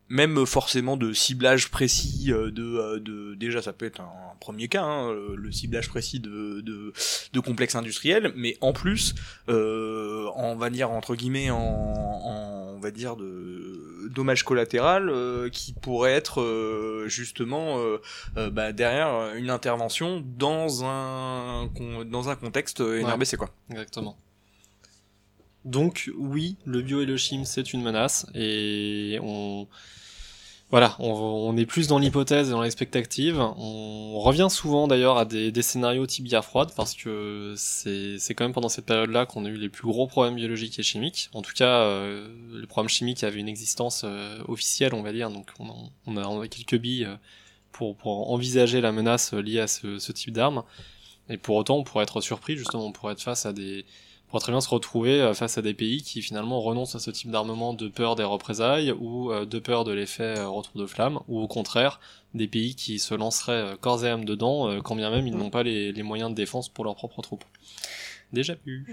[0.09, 2.51] même forcément de ciblage précis de,
[2.99, 4.11] de déjà ça peut être un,
[4.41, 6.93] premier cas hein, le ciblage précis de, de,
[7.33, 9.14] de complexes industriels mais en plus
[9.49, 13.62] euh, on va dire entre guillemets en, en on va dire de
[14.09, 21.71] dommage collatéral euh, qui pourrait être euh, justement euh, bah, derrière une intervention dans un
[22.07, 24.17] dans un contexte NRBC quoi Exactement.
[25.65, 29.69] Donc oui, le bio et le chim c'est une menace et on
[30.73, 33.39] voilà, on, est plus dans l'hypothèse et dans l'expectative.
[33.39, 38.55] On revient souvent d'ailleurs à des, scénarios type guerre froide parce que c'est quand même
[38.55, 41.29] pendant cette période-là qu'on a eu les plus gros problèmes biologiques et chimiques.
[41.35, 42.27] En tout cas, euh,
[42.59, 45.29] les problèmes chimiques avaient une existence euh, officielle, on va dire.
[45.31, 47.16] Donc on a, quelques billes euh,
[47.73, 50.62] pour, envisager la menace liée à ce, ce type d'armes.
[51.29, 53.85] Et pour autant, on pourrait être surpris, justement, on pourrait être face à des,
[54.33, 57.11] pourrait très bien se retrouver euh, face à des pays qui finalement renoncent à ce
[57.11, 60.87] type d'armement de peur des représailles ou euh, de peur de l'effet euh, retour de
[60.87, 62.01] flamme, ou au contraire,
[62.33, 65.62] des pays qui se lanceraient corps et âme dedans, quand bien même ils n'ont pas
[65.62, 67.45] les, les moyens de défense pour leurs propres troupes.
[68.33, 68.87] Déjà vu.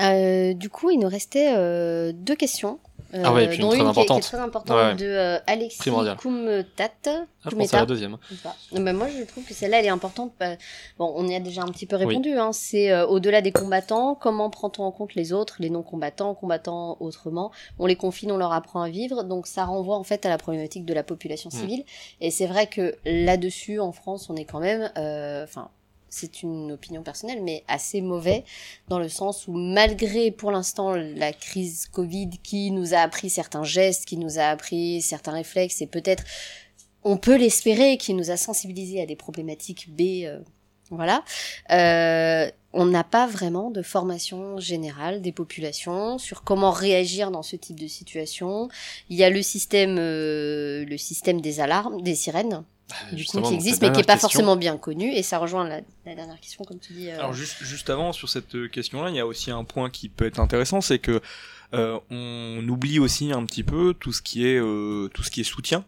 [0.00, 2.80] Euh, du coup, il nous restait euh, deux questions.
[3.14, 4.22] Euh, Ah ouais, et puis une dont très une qui est- qui est, importante.
[4.22, 4.94] très importante Ouais.
[4.96, 6.16] de euh, Alexis Primordiale.
[6.16, 6.90] Koumtat.
[7.06, 8.16] Ah, je pensais à la deuxième.
[8.72, 10.32] Non, mais moi, je trouve que celle-là, elle est importante.
[10.98, 12.32] Bon, on y a déjà un petit peu répondu.
[12.38, 12.52] Hein.
[12.52, 17.52] C'est euh, au-delà des combattants, comment prend-on en compte les autres, les non-combattants, combattants autrement?
[17.78, 19.22] On les confine, on leur apprend à vivre.
[19.24, 21.56] Donc, ça renvoie en fait à la problématique de la population Mm.
[21.56, 21.84] civile.
[22.20, 24.90] Et c'est vrai que là-dessus, en France, on est quand même...
[24.98, 25.68] euh, Enfin,
[26.14, 28.44] c'est une opinion personnelle, mais assez mauvais,
[28.88, 33.64] dans le sens où malgré pour l'instant la crise Covid qui nous a appris certains
[33.64, 36.24] gestes, qui nous a appris certains réflexes, et peut-être
[37.02, 40.38] on peut l'espérer, qui nous a sensibilisés à des problématiques B, euh,
[40.90, 41.24] voilà,
[41.70, 47.56] euh, on n'a pas vraiment de formation générale des populations sur comment réagir dans ce
[47.56, 48.68] type de situation.
[49.08, 49.40] Il y a le
[49.74, 52.64] euh, le système des alarmes, des sirènes,
[53.12, 55.12] du coup, qui existe, mais qui est dernière pas question- forcément bien connu.
[55.12, 57.10] Et ça rejoint la, la dernière question, comme tu dis.
[57.10, 59.90] euh, Alors juste, juste avant sur cette euh, question-là, il y a aussi un point
[59.90, 61.20] qui peut être intéressant, c'est que
[61.72, 65.40] euh, on oublie aussi un petit peu tout ce qui est euh, tout ce qui
[65.40, 65.84] est soutien.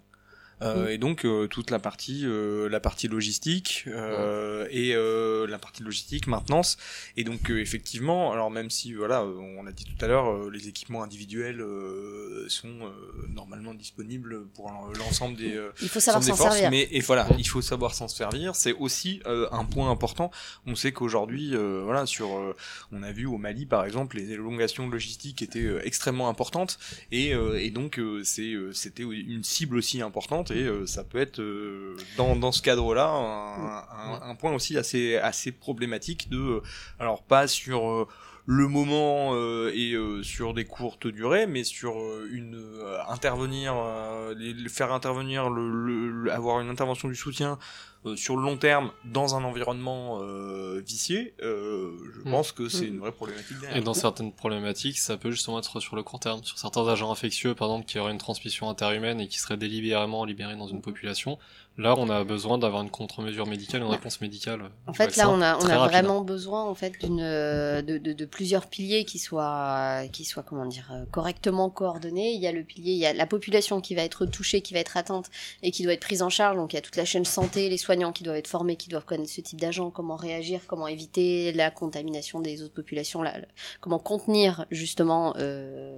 [0.63, 0.89] Euh, Mm.
[0.89, 5.83] Et donc euh, toute la partie euh, la partie logistique euh, et euh, la partie
[5.83, 6.77] logistique maintenance
[7.17, 10.51] et donc euh, effectivement alors même si voilà on l'a dit tout à l'heure euh,
[10.51, 12.91] les équipements individuels euh, sont euh,
[13.29, 16.71] normalement disponibles pour l'ensemble des euh, il faut savoir s'en servir.
[16.71, 18.55] mais et voilà, il faut savoir s'en servir.
[18.55, 20.31] C'est aussi euh, un point important.
[20.67, 22.57] On sait qu'aujourd'hui, euh, voilà, sur, euh,
[22.93, 26.79] on a vu au Mali par exemple, les élongations logistiques étaient extrêmement importantes
[27.13, 31.05] et, euh, et donc euh, c'est, euh, c'était une cible aussi importante et euh, ça
[31.05, 36.29] peut être euh, dans, dans ce cadre-là un, un, un point aussi assez assez problématique
[36.29, 36.63] de, euh,
[36.99, 38.09] alors pas sur euh,
[38.49, 43.75] le moment euh, et euh, sur des courtes durées, mais sur euh, une euh, intervenir,
[43.77, 47.59] euh, les- faire intervenir, le, le- le- avoir une intervention du soutien
[48.05, 52.31] euh, sur le long terme dans un environnement euh, vicié, euh, je Mm.
[52.31, 52.95] pense que c'est Mm.
[52.95, 53.77] une vraie problématique derrière.
[53.79, 56.45] Et dans certaines problématiques, ça peut justement être sur le court terme.
[56.45, 60.25] Sur certains agents infectieux, par exemple, qui auraient une transmission interhumaine et qui seraient délibérément
[60.25, 61.37] libérés dans une population,
[61.79, 64.71] là, on a besoin d'avoir une contre-mesure médicale, une réponse médicale.
[64.87, 68.13] En fait, vaccin, là, on a, on vraiment besoin en fait d'une euh, de, de,
[68.13, 72.33] de plusieurs piliers qui soient qui soient comment dire euh, correctement coordonnés.
[72.33, 74.75] Il y a le pilier, il y a la population qui va être touchée, qui
[74.75, 75.31] va être atteinte
[75.63, 76.57] et qui doit être prise en charge.
[76.57, 78.89] Donc il y a toute la chaîne santé, les soignants qui doivent être formés, qui
[78.89, 83.39] doivent connaître ce type d'agent, comment réagir, comment éviter la contamination des autres populations, la-
[83.39, 83.47] la-
[83.81, 85.95] comment contenir justement euh,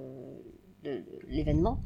[1.29, 1.81] l'événement.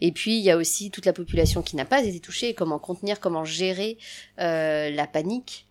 [0.00, 2.78] Et puis il y a aussi toute la population qui n'a pas été touchée, comment
[2.78, 3.98] contenir, comment gérer
[4.40, 5.64] euh, la panique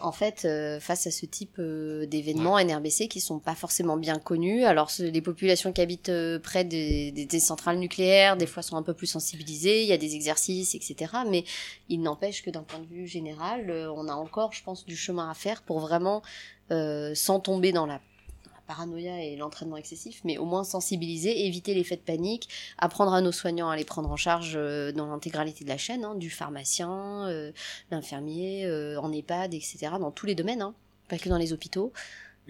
[0.00, 4.18] en fait euh, face à ce type euh, d'événements NRBC qui sont pas forcément bien
[4.18, 4.64] connus.
[4.64, 8.76] Alors les populations qui habitent euh, près des, des- des centrales nucléaires des fois sont
[8.76, 11.12] un peu plus sensibilisées, il y a des exercices, etc.
[11.30, 11.44] Mais
[11.88, 15.30] il n'empêche que d'un point de vue général, on a encore, je pense, du chemin
[15.30, 16.22] à faire pour vraiment,
[16.70, 18.00] sans tomber dans la
[18.66, 22.48] paranoïa et l'entraînement excessif, mais au moins sensibiliser, éviter l'effet de panique,
[22.78, 26.04] apprendre à nos soignants à les prendre en charge euh, dans l'intégralité de la chaîne,
[26.04, 27.52] hein, du pharmacien, euh,
[27.90, 30.74] l'infirmier, euh, en EHPAD, etc., dans tous les domaines, hein,
[31.08, 31.92] pas que dans les hôpitaux.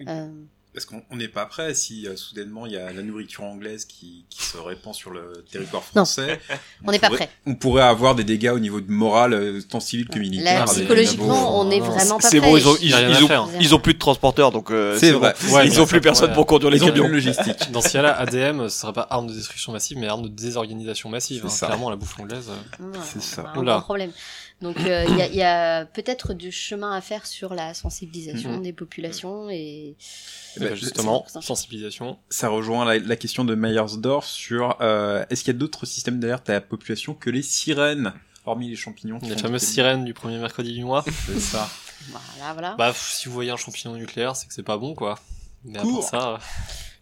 [0.07, 0.29] Euh,
[0.75, 3.85] Est-ce qu'on on n'est pas prêt si euh, soudainement il y a la nourriture anglaise
[3.85, 6.01] qui, qui se répand sur le territoire Non.
[6.03, 6.39] français
[6.85, 7.29] on n'est pas pourrait- prêt.
[7.45, 10.59] On pourrait avoir des dégâts au niveau de morale, euh, tant civil que militaire.
[10.59, 12.49] Là, psychologiquement, on non, est non, vraiment pas c'est prêt.
[12.49, 15.33] bon, ils ont, ils, ont, ils ont plus de transporteurs, donc euh, C'est vrai.
[15.47, 15.55] bon.
[15.55, 17.07] Ouais, ils ont ça plus personne pour conduire les camions.
[17.07, 17.71] logistique.
[17.71, 21.09] Dans ce cas-là, ADM, ce serait pas arme de destruction massive, mais arme de désorganisation
[21.09, 21.45] massive.
[21.47, 21.67] C'est hein.
[21.67, 22.49] Clairement, la bouffe anglaise.
[22.81, 23.53] euh, C'est ça.
[23.55, 24.11] un problème.
[24.61, 27.73] Donc euh, il y a, il y a peut-être du chemin à faire sur la
[27.73, 28.63] sensibilisation Mhm.
[28.63, 29.95] des populations et
[30.55, 32.17] Eh ben, bah, justement, sensibilisation.
[32.29, 36.19] Ça rejoint la, la question de Meyersdorf sur euh, est-ce qu'il y a d'autres systèmes
[36.19, 38.13] d'alerte à la population que les sirènes,
[38.45, 41.03] hormis les champignons Les fameuses sirènes du premier mercredi du mois.
[41.25, 41.69] C'est ça.
[42.09, 42.75] voilà voilà.
[42.77, 45.19] bah, pff, si vous voyez un champignon nucléaire, c'est que c'est pas bon, quoi.
[45.65, 46.03] Mais à part Cours.
[46.03, 46.37] ça, euh,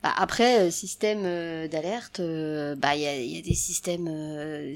[0.01, 3.53] Bah, après euh, système euh, d'alerte, euh, bah il y a, il y a des
[3.53, 4.73] systèmes euh,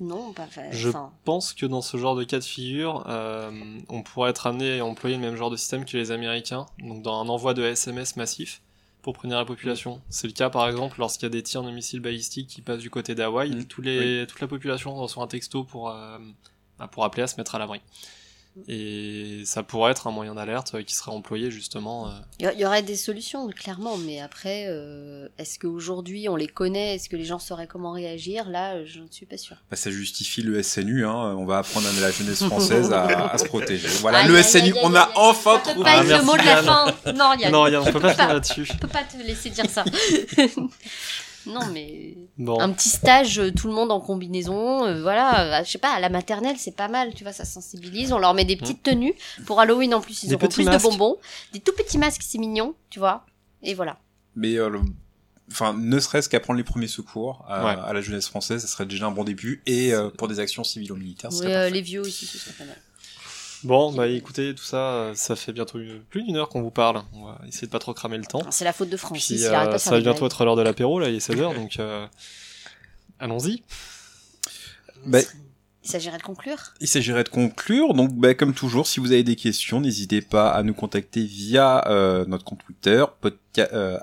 [0.00, 3.50] non pas enfin, Je enfin, pense que dans ce genre de cas de figure, euh,
[3.88, 7.02] on pourrait être amené à employer le même genre de système que les Américains, donc
[7.02, 8.60] dans un envoi de SMS massif
[9.02, 10.00] pour prévenir la population.
[10.08, 12.80] C'est le cas par exemple lorsqu'il y a des tirs de missiles balistiques qui passent
[12.80, 13.64] du côté d'Hawaï, Mm.
[13.66, 16.18] tous les, toute la population reçoit un texto pour, euh,
[16.78, 17.80] bah, pour appeler à se mettre à l'abri.
[18.68, 22.08] Et ça pourrait être un moyen d'alerte euh, qui serait employé justement.
[22.08, 26.94] euh, il y, aurait des solutions clairement, mais après euh, est-ce qu'aujourd'hui on les connaît,
[26.94, 28.48] est-ce que les gens sauraient comment réagir?
[28.48, 29.56] Là, je ne suis pas sûre.
[29.70, 31.34] Bah, ça justifie le SNU, hein.
[31.38, 33.88] on va apprendre à la jeunesse française à, à se protéger.
[34.00, 35.12] Voilà, le aïe, SNU, aïe, on a aïe.
[35.16, 35.84] enfin Ça peut trouvé.
[35.84, 36.86] pas Ah, être le mot de la fin.
[37.14, 37.52] Non, Yann.
[37.52, 38.14] Non, Yann, on peut pas pas.
[38.14, 38.64] finir là-dessus.
[38.64, 39.84] Je peux pas te laisser dire ça.
[41.46, 42.58] non, mais Bon.
[42.60, 45.60] un petit stage, euh, tout le monde en combinaison, euh, voilà.
[45.60, 48.12] euh, Je sais pas, à la maternelle, c'est pas mal, tu vois, ça sensibilise.
[48.12, 49.14] On leur met des petites tenues.
[49.46, 50.84] Pour Halloween, en plus, ils Des auront petits plus masques.
[50.84, 51.16] de bonbons.
[51.52, 53.24] Des tout petits masques, c'est mignon, tu vois.
[53.62, 53.98] Et voilà.
[54.34, 54.80] Mais euh, le-
[55.50, 57.80] enfin, ne serait-ce qu'apprendre les premiers secours à, Ouais.
[57.84, 59.62] à la jeunesse française, ça serait déjà un bon début.
[59.66, 61.70] Et euh, pour des actions civilo-militaires, ce Oui, serait euh, parfait.
[61.74, 62.76] les vieux aussi, ce serait pas mal.
[63.66, 66.70] Bon, bah écoutez, tout ça, euh, ça fait bientôt une- plus d'une heure qu'on vous
[66.70, 67.02] parle.
[67.12, 68.42] On va essayer de pas trop cramer le temps.
[68.50, 70.54] C'est la faute de Francis, Puis il arrête euh, pas ça va bientôt être l'heure
[70.56, 72.06] de l'apéro, là, il est 16h, donc euh,
[73.18, 73.62] allons-y.
[75.04, 75.18] Bah,
[75.82, 76.74] Il s'agirait de conclure?
[76.80, 80.50] Il s'agirait de conclure, donc bah, comme toujours, si vous avez des questions, n'hésitez pas
[80.50, 83.04] à nous contacter via euh, notre compte Twitter,
[83.58, 83.98] euh,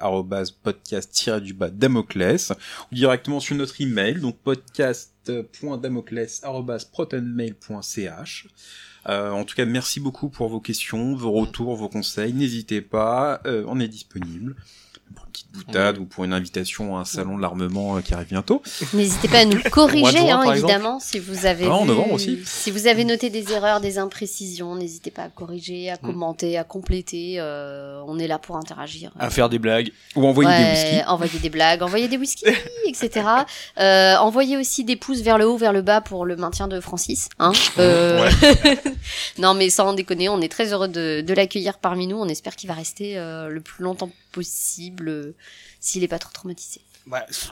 [0.63, 2.51] podcast-du-bas Damoclès,
[2.91, 8.47] ou directement sur notre email, donc podcast.damoclès arrobase protonmail.ch.
[9.09, 12.33] Euh, en tout cas, merci beaucoup pour vos questions, vos retours, vos conseils.
[12.33, 14.55] N'hésitez pas, euh, on est disponible.
[15.33, 18.61] Petite boutade ou pour une invitation à un salon de l'armement euh, qui arrive bientôt.
[18.93, 22.13] N'hésitez pas à nous corriger, juin, hein, évidemment, si vous avez Ah, en vu- novembre
[22.13, 22.39] aussi.
[22.45, 26.63] si vous avez noté des erreurs, des imprécisions, n'hésitez pas à corriger, à commenter, à
[26.63, 27.35] compléter.
[27.39, 29.11] euh, on est là pour interagir.
[29.19, 29.91] À faire des blagues.
[30.15, 31.03] Ou envoyer des whisky.
[31.07, 32.45] envoyer des blagues, envoyer des whisky,
[32.87, 33.25] etc.
[33.79, 36.79] Euh, envoyer aussi des pouces vers le haut, vers le bas pour le maintien de
[36.79, 37.29] Francis.
[37.39, 38.29] Hein Euh,
[39.39, 42.17] non, mais sans déconner, on est très heureux de, de l'accueillir parmi nous.
[42.17, 45.35] On espère qu'il va rester euh, le plus longtemps possible euh,
[45.79, 46.81] s'il est pas trop traumatisé.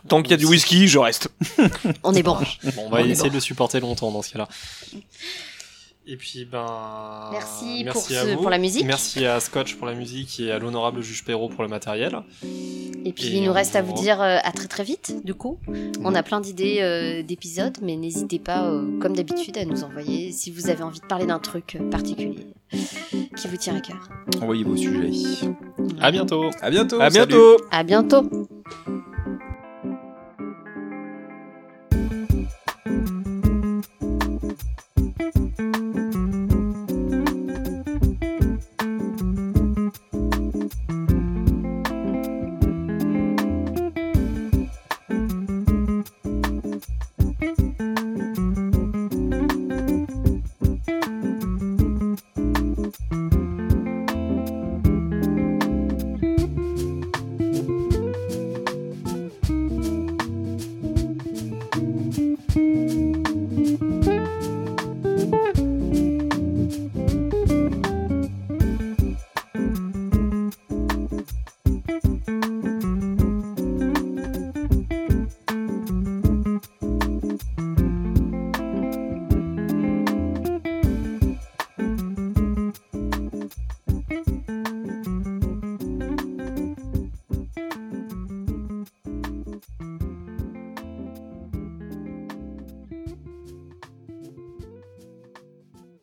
[0.08, 1.30] Tant qu'il y a du whisky, je reste.
[2.04, 2.38] On est bon.
[2.76, 3.30] Bon, on va On essayer bon.
[3.30, 4.48] de le supporter longtemps dans ce cas-là.
[6.08, 7.30] Et puis, ben.
[7.32, 8.42] Merci pour à ce- vous.
[8.42, 8.86] pour la musique.
[8.86, 12.18] Merci à Scotch pour la musique et à l'honorable juge Perrault pour le matériel.
[13.06, 15.24] Et puis Et il nous reste à vous dire euh, à très très vite.
[15.24, 15.60] Du coup,
[16.04, 20.32] on a plein d'idées euh, d'épisodes, mais n'hésitez pas, euh, comme d'habitude, à nous envoyer
[20.32, 22.48] si vous avez envie de parler d'un truc particulier
[23.38, 24.10] qui vous tient à cœur.
[24.42, 25.12] Envoyez vos sujets.
[26.00, 26.50] À bientôt!
[26.62, 27.00] À bientôt.
[27.00, 27.28] À salut.
[27.28, 27.58] bientôt.
[27.70, 28.30] À bientôt.